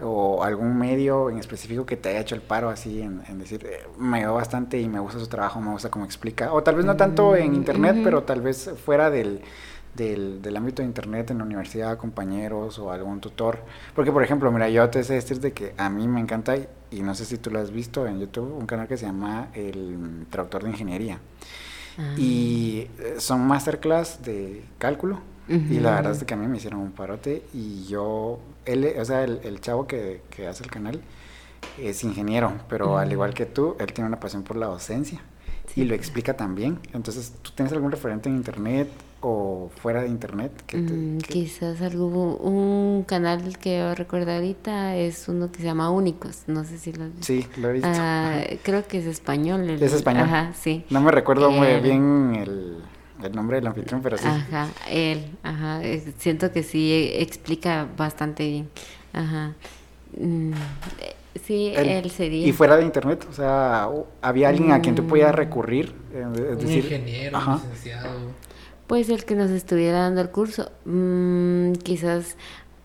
[0.00, 3.86] o algún medio en específico que te haya hecho el paro así en, decir, eh,
[3.98, 6.84] me veo bastante y me gusta su trabajo, me gusta cómo explica, o tal vez
[6.84, 9.40] no tanto en mm, internet, pero tal vez fuera del
[9.94, 13.58] del, del, ámbito de internet en la universidad, compañeros o algún tutor.
[13.94, 16.56] Porque, por ejemplo, mira, yo te sé decir de que a mí me encanta,
[16.90, 19.48] y no sé si tú lo has visto en YouTube, un canal que se llama
[19.54, 21.18] El Traductor de Ingeniería.
[21.98, 22.14] Ah.
[22.16, 25.20] Y eh, son masterclass de cálculo.
[25.46, 29.04] Y la verdad es que a mí me hicieron un parote y yo, él, o
[29.04, 31.02] sea, el, el chavo que, que hace el canal,
[31.78, 35.20] es ingeniero, pero al igual que tú, él tiene una pasión por la docencia
[35.66, 35.82] Sí.
[35.82, 36.78] y lo explica también.
[36.92, 38.88] Entonces, ¿tú tienes algún referente en internet
[39.26, 40.52] o fuera de internet?
[40.66, 45.58] Que te- Mm, que- Quizás algún un canal que yo recuerdo ahorita es uno que
[45.60, 47.26] se llama Únicos, no sé si lo has visto.
[47.26, 47.88] Sí, lo he visto.
[47.90, 49.68] Ah, creo que es español.
[49.70, 50.24] el- Es español.
[50.24, 50.84] Ajá, sí.
[50.90, 52.76] No me recuerdo muy Eh, bien el,
[53.22, 54.26] el nombre del anfitrión, pero sí.
[54.28, 55.80] Ajá, él, ajá,
[56.18, 58.68] siento que sí explica bastante bien.
[59.14, 59.54] Ajá.
[60.18, 60.52] Mm,
[61.44, 62.46] sí, él, sería.
[62.46, 63.88] Y fuera de internet, o sea,
[64.22, 65.94] había alguien a quien tú podías recurrir.
[66.12, 67.56] eh, Es Un decir, ingeniero, ajá.
[67.56, 68.43] un licenciado.
[68.86, 70.70] Pues el que nos estuviera dando el curso.
[70.84, 72.36] Mm, quizás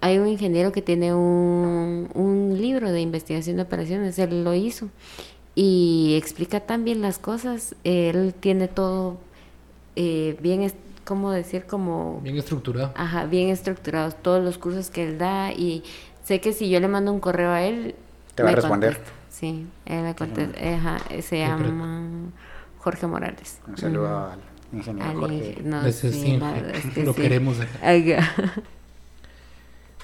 [0.01, 4.87] hay un ingeniero que tiene un, un libro de investigación de operaciones, él lo hizo
[5.55, 7.75] y explica tan bien las cosas.
[7.83, 9.17] Él tiene todo
[9.97, 11.65] eh, bien, es- ¿cómo decir?
[11.65, 12.93] Como Bien estructurado.
[12.95, 15.83] Ajá, bien estructurados todos los cursos que él da y
[16.23, 17.95] sé que si yo le mando un correo a él,
[18.35, 18.93] Te va a responder.
[18.95, 19.13] contesta.
[19.29, 20.57] Sí, él me contesta.
[20.75, 22.01] Ajá, se llama
[22.77, 23.59] Jorge Morales.
[23.67, 24.31] Un saludo Ujú.
[24.31, 24.39] al
[24.73, 25.57] ingeniero Jorge.
[25.63, 27.21] no, Ese sí, verdad es que lo sí.
[27.21, 27.57] queremos.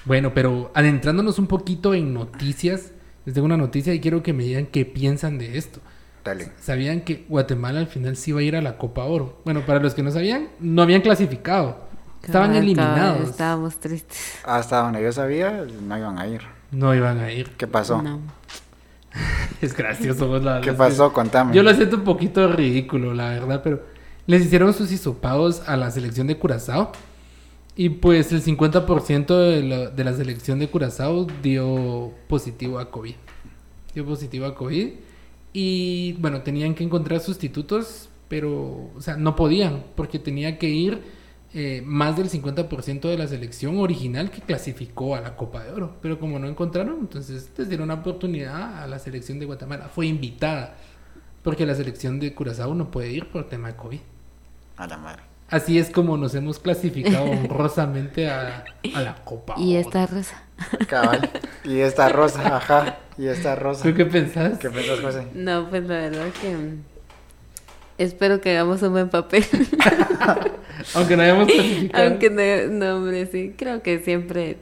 [0.06, 2.92] Bueno, pero adentrándonos un poquito en noticias,
[3.26, 5.80] les tengo una noticia y quiero que me digan qué piensan de esto.
[6.24, 6.52] Dale.
[6.60, 9.42] ¿Sabían que Guatemala al final sí iba a ir a la Copa Oro?
[9.46, 11.86] Bueno, para los que no sabían, no habían clasificado.
[12.24, 13.30] Estaban eliminados.
[13.30, 14.40] Estábamos tristes.
[14.44, 16.42] Hasta donde yo sabía, no iban a ir.
[16.72, 17.52] No iban a ir.
[17.52, 18.02] ¿Qué pasó?
[18.02, 18.20] No.
[19.62, 20.28] Es gracioso.
[20.28, 21.14] vos, la ¿Qué que- pasó?
[21.14, 21.56] Contame.
[21.56, 23.84] Yo lo siento un poquito ridículo, la verdad, pero
[24.28, 26.92] les hicieron sus hisopados a la selección de Curazao.
[27.76, 33.16] Y pues el 50% de la, de la selección de Curazao dio positivo a COVID.
[33.94, 34.94] Dio positivo a COVID.
[35.52, 41.02] Y bueno, tenían que encontrar sustitutos, pero, o sea, no podían, porque tenía que ir
[41.54, 45.96] eh, más del 50% de la selección original que clasificó a la Copa de Oro.
[46.02, 49.88] Pero como no encontraron, entonces les dieron una oportunidad a la selección de Guatemala.
[49.88, 50.76] Fue invitada,
[51.44, 54.00] porque la selección de Curazao no puede ir por tema de COVID.
[54.78, 55.24] A la madre.
[55.50, 58.64] Así es como nos hemos clasificado honrosamente a,
[58.96, 59.56] a la Copa.
[59.58, 60.44] Y esta rosa.
[60.88, 61.30] Cabal.
[61.64, 62.98] y esta rosa, ajá.
[63.18, 63.84] Y esta rosa.
[63.84, 64.58] ¿Tú qué pensás?
[64.58, 65.28] ¿Qué pensás, José?
[65.34, 66.84] No, pues la verdad que mm,
[68.00, 69.46] espero que hagamos un buen papel.
[70.96, 72.08] Aunque no hayamos clasificado.
[72.08, 74.58] Aunque no, no, hombre, sí, creo que siempre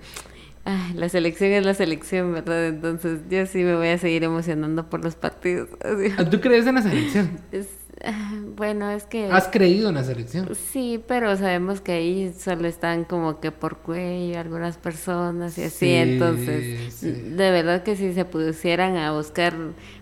[0.66, 2.68] ay, la selección es la selección, ¿verdad?
[2.68, 5.70] Entonces yo sí me voy a seguir emocionando por los partidos.
[5.82, 6.14] así.
[6.18, 7.40] Ah, ¿Tú crees en la selección?
[7.52, 7.83] Es, ah,
[8.56, 9.28] bueno, es que...
[9.32, 10.50] ¿Has creído en la selección?
[10.56, 15.86] Sí, pero sabemos que ahí solo están como que por cuello algunas personas y así,
[15.86, 17.12] Sí, entonces sí.
[17.12, 19.54] de verdad que si se pusieran a buscar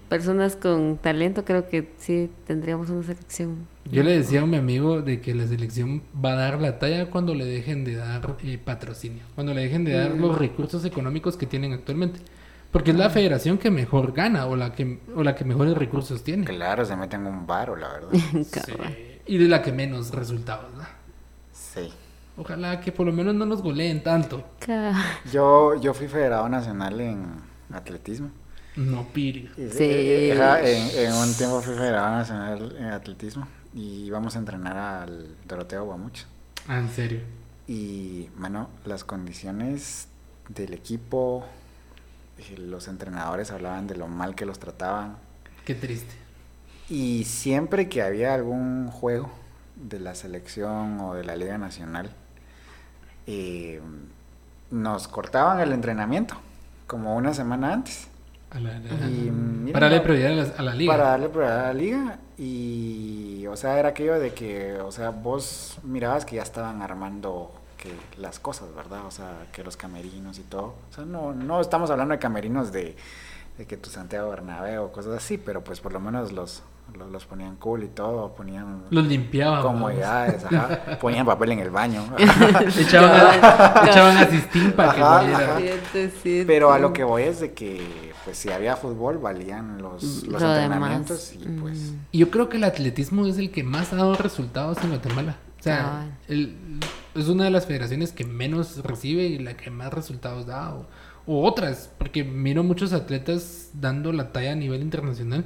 [0.10, 3.68] personas con talento, creo que sí tendríamos una selección.
[3.89, 7.10] Yo le decía a mi amigo de que la selección va a dar la talla
[7.10, 11.38] cuando le dejen de dar eh, patrocinio, cuando le dejen de dar los recursos económicos
[11.38, 12.20] que tienen actualmente.
[12.72, 16.24] Porque es la federación que mejor gana o la que, o la que mejores recursos
[16.24, 16.45] tiene.
[16.45, 18.09] Claro, se meten un varo, la verdad.
[18.51, 18.97] Cabal.
[19.26, 20.89] Y de la que menos resultados da.
[21.51, 21.89] Sí.
[22.38, 24.43] Ojalá que por lo menos no nos goleen tanto.
[25.32, 27.26] Yo, yo fui federado nacional en
[27.72, 28.32] atletismo.
[28.78, 29.49] No, Piri.
[29.55, 30.32] Sí.
[30.32, 35.86] en, en un tiempo fui federado nacional en atletismo y íbamos a entrenar al Doroteo
[35.86, 36.22] Guamuch.
[36.67, 37.19] Ah, en serio.
[37.67, 40.07] Y, mano, las condiciones
[40.49, 41.45] del equipo,
[42.57, 45.17] los entrenadores hablaban de lo mal que los trataban.
[45.65, 46.13] Qué triste.
[46.89, 49.29] Y siempre que había algún juego
[49.75, 52.11] de la selección o de la Liga Nacional,
[53.27, 53.79] eh,
[54.71, 56.36] nos cortaban el entrenamiento,
[56.88, 58.07] como una semana antes.
[58.49, 60.91] A la- la- Y, mira, para darle prioridad a la, a la liga.
[60.93, 62.19] Para darle prioridad a la liga.
[62.38, 67.53] Y, o sea, era aquello de que, o sea, vos mirabas que ya estaban armando
[67.82, 69.05] que las cosas, ¿verdad?
[69.07, 70.75] O sea, que los camerinos y todo.
[70.91, 72.95] O sea, no, no estamos hablando de camerinos de,
[73.57, 76.61] de que tu Santiago Bernabéu o cosas así, pero pues por lo menos los,
[76.95, 79.63] los, los ponían cool y todo, ponían Los limpiaban.
[79.63, 82.03] comodidades, ajá, ponían papel en el baño.
[82.77, 85.57] Echaban, a, echaban asistín para que Ajá, volviera.
[85.57, 86.43] ajá.
[86.45, 90.39] Pero a lo que voy es de que, pues si había fútbol, valían los, los
[90.41, 91.77] Lo entrenamientos demás, y pues...
[91.79, 91.95] mm.
[92.13, 95.38] Yo creo que el atletismo es el que más ha dado resultados en Guatemala.
[95.59, 96.79] O sea, el-
[97.16, 100.74] es una de las federaciones que menos recibe y la que más resultados da.
[100.74, 100.86] O,
[101.26, 105.45] o otras, porque miro muchos atletas dando la talla a nivel internacional.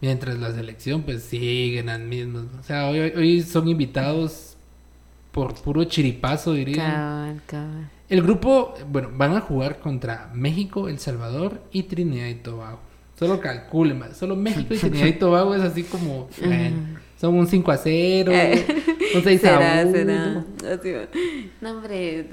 [0.00, 2.44] Mientras la selección, pues siguen al mismo.
[2.58, 4.56] O sea, hoy, hoy son invitados
[5.32, 6.76] por puro chiripazo, diría.
[6.76, 7.90] Cabal, cabal.
[8.08, 12.78] El grupo, bueno, van a jugar contra México, El Salvador y Trinidad y Tobago.
[13.18, 16.28] Solo calculen, solo México y Trinidad y Tobago es así como,
[17.24, 18.32] son un 5 a 0,
[19.14, 19.92] un 6 será, a 1.
[19.92, 20.44] será.
[21.60, 22.28] No, hombre.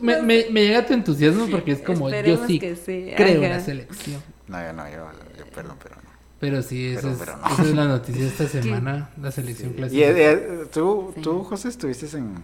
[0.00, 3.28] Me, me, me llega tu entusiasmo porque es como, yo Esperemos sí, que sí, creo
[3.28, 3.54] en ajá.
[3.54, 4.22] la selección.
[4.48, 4.96] No, yo no, yo,
[5.38, 6.02] yo perdón, pero no.
[6.40, 7.46] Pero sí, esa Pero- es, pero no.
[7.46, 10.06] esa es la noticia de esta semana, la selección Y clásica.
[10.06, 11.20] eh, eh, tú, Sí.
[11.22, 12.34] tú, José, estuviste en...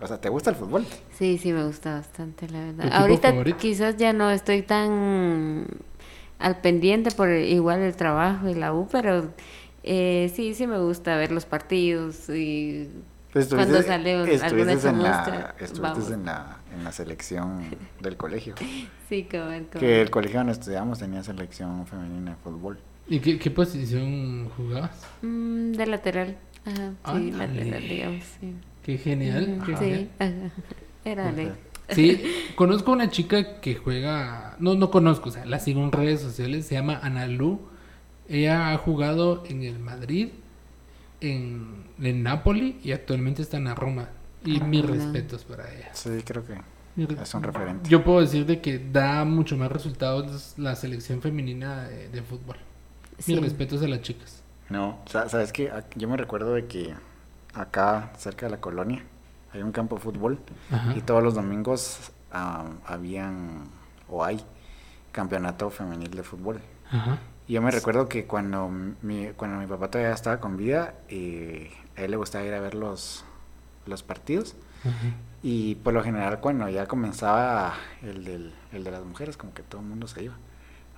[0.00, 0.84] O sea, ¿te gusta el fútbol?
[1.18, 2.92] Sí, sí, me gusta bastante, la ¿Tu verdad.
[2.92, 3.58] Ahorita favorito?
[3.58, 5.66] quizás ya no estoy tan
[6.38, 9.32] al pendiente por igual el trabajo y la U, pero
[9.82, 12.88] eh, sí, sí me gusta ver los partidos y
[13.32, 17.62] Cuando sale un- estuviste alguna en la, estuviste en la, en la selección
[18.00, 18.54] del colegio.
[19.08, 19.66] sí, cabal.
[19.78, 22.78] Que el colegio donde estudiamos tenía selección femenina de fútbol.
[23.08, 24.92] ¿Y qué, qué posición jugabas?
[25.22, 27.64] Mm, de lateral, ajá, sí, Ándale.
[27.64, 28.54] lateral, digamos, sí.
[28.84, 29.62] Qué genial.
[29.66, 30.10] Qué Sí, genial.
[30.18, 30.62] ajá.
[31.04, 31.32] Era.
[31.88, 32.22] Sí,
[32.54, 36.66] conozco una chica que juega, no, no conozco, o sea, la sigo en redes sociales,
[36.66, 37.60] se llama Analu.
[38.28, 40.28] Ella ha jugado en el Madrid,
[41.20, 44.08] en, en Napoli y actualmente está en la Roma.
[44.44, 45.90] Y Ah, mis respetos para ella.
[45.92, 46.54] Sí, creo que
[47.20, 47.88] es un referente.
[47.88, 52.56] Yo puedo decir de que da mucho más resultados la selección femenina de, de fútbol.
[53.18, 53.34] Sí.
[53.34, 54.42] Mis respetos a las chicas.
[54.68, 56.94] No, sa- sabes que yo me recuerdo de que
[57.54, 59.04] acá cerca de la colonia
[59.52, 60.38] hay un campo de fútbol
[60.70, 60.94] Ajá.
[60.96, 62.10] y todos los domingos
[62.86, 63.64] habían
[64.08, 64.40] o hay
[65.12, 66.60] campeonato femenil de fútbol.
[66.90, 67.18] Ajá.
[67.52, 68.68] Yo me recuerdo que cuando
[69.02, 72.60] mi, cuando mi papá todavía estaba con vida, eh, a él le gustaba ir a
[72.60, 73.24] ver los,
[73.86, 74.56] los partidos.
[75.42, 79.62] Y por lo general cuando ya comenzaba el, del, el de las mujeres, como que
[79.62, 80.34] todo el mundo se iba.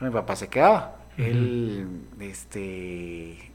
[0.00, 0.96] Mi papá se quedaba.
[1.16, 1.86] Él,
[2.20, 3.52] este,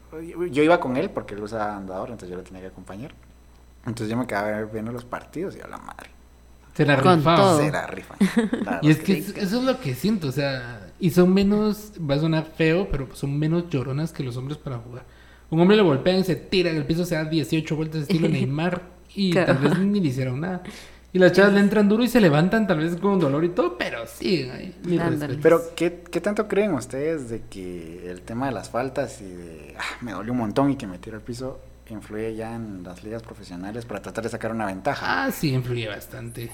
[0.50, 3.12] yo iba con él porque él usaba andador, entonces yo lo tenía que acompañar.
[3.86, 6.10] Entonces yo me quedaba viendo los partidos y a la madre.
[6.74, 7.36] Se la Con rifaba.
[7.36, 7.58] todo.
[7.60, 8.18] Se la rifan.
[8.82, 12.14] Y es que es- eso es lo que siento, o sea, y son menos, va
[12.16, 15.04] a sonar feo, pero son menos lloronas que los hombres para jugar.
[15.50, 18.28] Un hombre lo golpean y se tira en el piso, se da 18 vueltas estilo
[18.32, 18.82] Neymar
[19.14, 20.62] y tal vez ni le hicieron nada.
[21.12, 23.76] Y las chavas le entran duro y se levantan tal vez con dolor y todo,
[23.76, 24.76] pero siguen ahí.
[25.42, 29.74] Pero, ¿qué, ¿qué tanto creen ustedes de que el tema de las faltas y de
[29.76, 33.02] "Ah, me dolió un montón y que me tiro al piso influye ya en las
[33.02, 35.24] ligas profesionales para tratar de sacar una ventaja?
[35.24, 36.50] Ah, sí, influye bastante.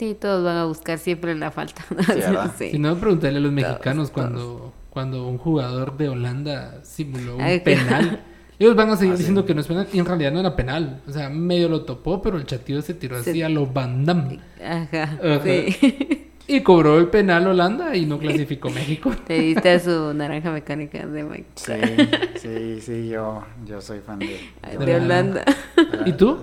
[0.00, 1.84] Sí, todos van a buscar siempre la falta.
[2.58, 2.70] Sí.
[2.70, 4.10] Si no, preguntarle a los mexicanos todos.
[4.30, 8.20] cuando, cuando un jugador de Holanda simuló un Ay, que- penal.
[8.58, 9.22] Ellos van a seguir Ah, sí.
[9.22, 11.02] diciendo que no es penal y en realidad no era penal.
[11.06, 14.04] O sea, medio lo topó, pero el chatillo se tiró Se- así a lo Van
[14.06, 14.40] Damme.
[14.64, 15.40] Ajá, Ajá.
[15.44, 16.26] sí.
[16.46, 19.12] Y cobró el penal Holanda y no clasificó México.
[19.26, 21.44] Te diste a su naranja mecánica de Mike.
[21.56, 21.72] Sí,
[22.40, 24.38] sí, sí, yo, yo soy fan de,
[24.78, 25.44] De Holanda.
[26.06, 26.38] ¿Y tú?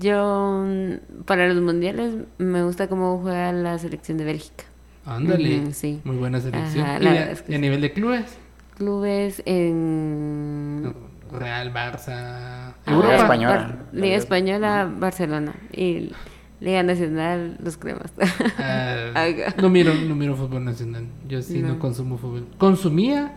[0.00, 4.64] Yo, mm, para los mundiales, me gusta cómo juega la selección de Bélgica.
[5.06, 5.72] Ándale.
[5.72, 6.00] Sí.
[6.04, 6.84] Muy buena selección.
[6.86, 7.62] Ajá, y, la a, verdad es que y a sí.
[7.62, 8.38] nivel de clubes,
[8.76, 10.94] Clubes en...
[11.30, 13.08] Real, Barça, Ah, Europa.
[13.12, 13.54] Liga Española.
[13.56, 15.54] Bar- Liga Española, Barcelona.
[15.72, 16.12] Y
[16.60, 18.12] Liga Nacional, los cremas.
[18.58, 19.26] Ah,
[19.60, 21.06] no miro, no miro fútbol nacional.
[21.28, 21.68] Yo sí no.
[21.68, 21.78] No.
[21.78, 22.46] consumo fútbol.
[22.58, 23.32] Consumía,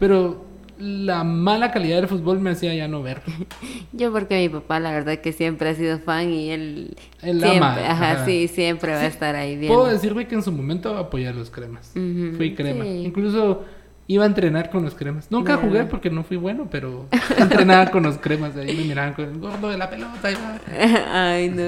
[0.00, 0.44] pero
[0.78, 3.22] la mala calidad del fútbol me hacía ya no ver.
[3.92, 6.96] Yo porque mi papá, la verdad que siempre ha sido fan y él...
[7.22, 8.24] Él siempre, ama, Ajá, ajá.
[8.26, 9.76] sí, siempre va a estar ahí viendo.
[9.76, 11.92] Puedo decirme que en su momento apoyé a los cremas.
[12.36, 12.84] Fui crema.
[12.84, 13.04] sí.
[13.06, 13.64] Incluso
[14.06, 15.30] iba a entrenar con los cremas.
[15.30, 17.06] Nunca jugué porque no fui bueno, pero
[17.38, 18.54] entrenaba con los cremas.
[18.56, 20.28] Ahí me miraban con el gordo de la pelota.
[21.12, 21.62] Ay, no.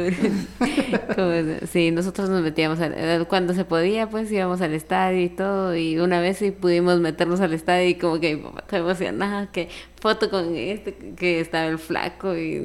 [1.15, 1.71] ¿Cómo es?
[1.71, 5.75] Sí, nosotros nos metíamos, al- eh, cuando se podía, pues íbamos al estadio y todo,
[5.77, 9.49] y una vez sí pudimos meternos al estadio y como que mi papá estaba emocionado,
[9.53, 9.69] que
[10.01, 12.61] foto con este, que estaba el flaco y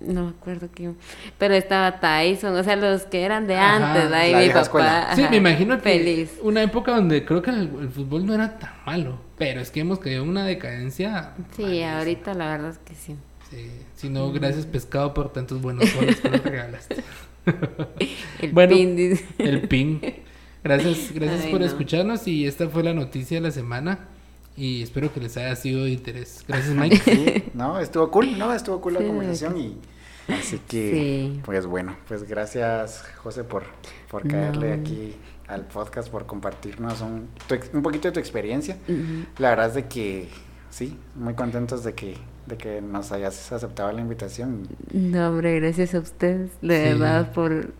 [0.00, 0.96] no me acuerdo quién,
[1.38, 4.60] pero estaba Tyson, o sea, los que eran de Ajá, antes, ahí mi papá.
[4.62, 5.12] escuela.
[5.16, 6.38] Sí, me imagino que Feliz.
[6.42, 9.80] una época donde creo que el, el fútbol no era tan malo, pero es que
[9.80, 11.34] hemos caído en una decadencia.
[11.56, 11.98] Sí, malísima.
[11.98, 13.16] ahorita la verdad es que sí.
[13.50, 16.96] Sí, Si no, gracias pescado por tantos buenos goles que nos regalaste.
[18.40, 19.24] El Bueno, pin, dice.
[19.38, 19.98] El ping.
[20.64, 21.66] Gracias, gracias Ay, por no.
[21.66, 24.08] escucharnos y esta fue la noticia de la semana
[24.56, 26.44] y espero que les haya sido de interés.
[26.46, 26.98] Gracias Mike.
[27.04, 29.76] Sí, no, estuvo cool, no, estuvo cool la conversación y
[30.32, 30.90] así que,
[31.32, 31.40] Sí.
[31.44, 33.64] pues bueno, pues gracias José por,
[34.10, 34.82] por caerle No.
[34.82, 35.14] aquí
[35.48, 38.78] al podcast, por compartirnos un, tu ex- un poquito de tu experiencia.
[39.38, 40.28] La verdad es de que
[40.70, 44.66] sí, muy contentos de que, de que nos hayas aceptado la invitación.
[44.92, 46.98] No, hombre, gracias a ustedes, de Sí.
[46.98, 47.72] verdad, por,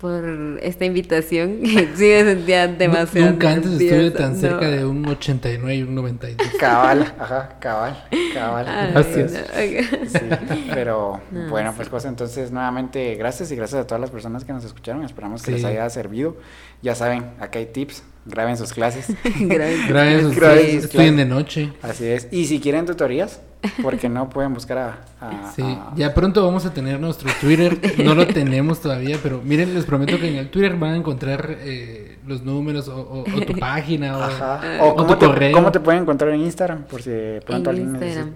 [0.00, 1.58] por esta invitación.
[1.96, 3.30] Sí, me sentía demasiado.
[3.32, 4.38] Nunca antes estuve tan no.
[4.40, 6.48] cerca de un 89 y un 92.
[6.58, 8.66] Cabal, ajá, cabal, cabal.
[8.68, 9.32] Ay, Gracias.
[9.32, 10.54] no.
[10.54, 11.88] Sí, pero No, bueno, sí.
[11.90, 15.02] pues entonces nuevamente gracias y gracias a todas las personas que nos escucharon.
[15.04, 15.56] Esperamos que Sí.
[15.56, 16.36] les haya servido.
[16.82, 19.08] Ya saben, acá hay tips, graben sus clases.
[19.40, 20.84] Gracias a Gracias, ustedes.
[20.84, 21.72] Estudien de noche.
[21.82, 22.28] Así es.
[22.30, 23.40] Y si quieren tutorías,
[23.82, 24.98] porque no pueden buscar a...
[25.20, 27.78] a- Sí, a- ya pronto vamos a tener nuestro Twitter.
[28.04, 31.56] No lo tenemos todavía, pero miren, les prometo que en el Twitter van a encontrar
[31.60, 34.60] eh, los números o, o- o tu página o, Ajá.
[34.80, 35.52] o O cómo tu te, correo.
[35.52, 37.10] cómo te pueden encontrar en Instagram, por si
[37.46, 38.34] pronto en alguien Instagram.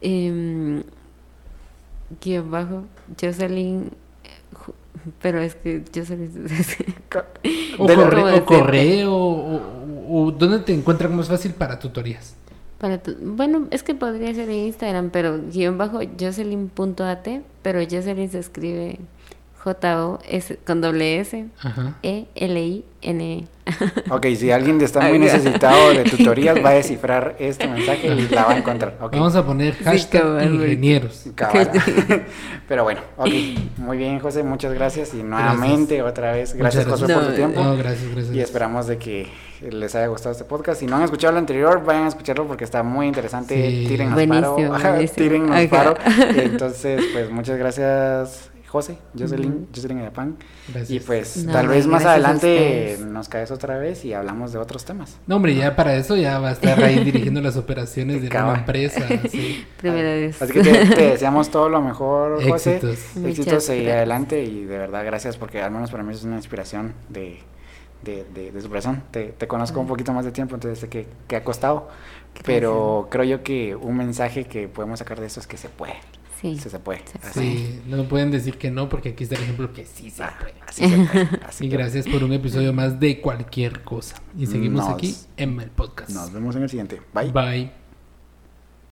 [0.00, 0.82] Em,
[2.22, 2.84] guion bajo,
[3.20, 3.90] Jocelyn.
[4.24, 4.72] eh,
[5.22, 6.46] Pero es que Jocelyn.
[7.78, 11.52] O, De la- corre- ¿Cómo o correo, o, o- o dónde te encuentran más fácil
[11.54, 12.34] para tutorías.
[12.78, 17.26] Para tu- bueno, es que podría ser en Instagram, pero guion bajo Jocelyn.at,
[17.62, 18.98] pero Jocelyn se escribe
[19.64, 21.46] J-O-S con doble S.
[22.02, 23.44] E-L-I-N-E.
[24.10, 28.44] Ok, si alguien está muy necesitado de tutorías, va a descifrar este mensaje y la
[28.44, 28.96] va a encontrar.
[28.98, 30.68] Vamos a poner hashtag cabal, güey.
[30.72, 31.26] ingenieros.
[31.34, 31.70] Cabal.
[32.66, 33.28] Pero bueno, ok.
[33.78, 35.12] Muy bien, José, muchas gracias.
[35.14, 37.62] Y nuevamente, otra vez, gracias, José, por tu tiempo.
[37.62, 38.34] No, gracias, gracias.
[38.34, 39.26] Y esperamos de que
[39.60, 40.80] les haya gustado este podcast.
[40.80, 43.54] Si no han escuchado el anterior, vayan a escucharlo porque está muy interesante.
[43.70, 43.86] Sí.
[43.88, 44.90] Tírennos Buenísimo, paro.
[44.92, 45.14] Buenísimo.
[45.16, 45.68] tírennos Ajá.
[45.68, 45.94] paro.
[46.36, 49.66] Entonces, pues muchas gracias, José, Jocelyn, Ujú.
[49.74, 50.36] Jocelyn Ayapan.
[50.68, 50.90] Gracias.
[50.90, 54.84] Y pues No, tal vez más adelante nos caes otra vez y hablamos de otros
[54.84, 55.18] temas.
[55.26, 58.58] No, hombre, ya para eso ya va a estar ahí dirigiendo las operaciones de una
[58.58, 59.00] empresa.
[59.30, 59.66] sí.
[59.78, 60.40] Primera vez.
[60.42, 62.76] Así que te, te deseamos todo lo mejor, José.
[62.76, 62.98] Éxitos.
[63.16, 63.96] Muchas Éxitos, seguir gracias.
[63.96, 67.38] adelante y de verdad gracias porque al menos para mí es una inspiración de,
[68.02, 69.02] de, de, de superación.
[69.10, 71.88] Te, te conozco un poquito más de tiempo, entonces sé que, que ha costado,
[72.44, 75.94] pero creo yo que un mensaje que podemos sacar de eso es que se puede.
[76.40, 76.56] Sí.
[76.56, 77.00] Se puede.
[77.04, 80.08] Se Así, Sí, no pueden decir que no, porque aquí está el ejemplo que sí
[80.08, 80.54] se ah, puede.
[80.66, 81.28] así se puede.
[81.46, 84.22] Así Y que gracias por un episodio más de cualquier cosa.
[84.38, 86.10] Y seguimos Nos- aquí en el podcast.
[86.10, 87.02] Nos vemos en el siguiente.
[87.12, 87.32] Bye.
[87.32, 87.77] Bye.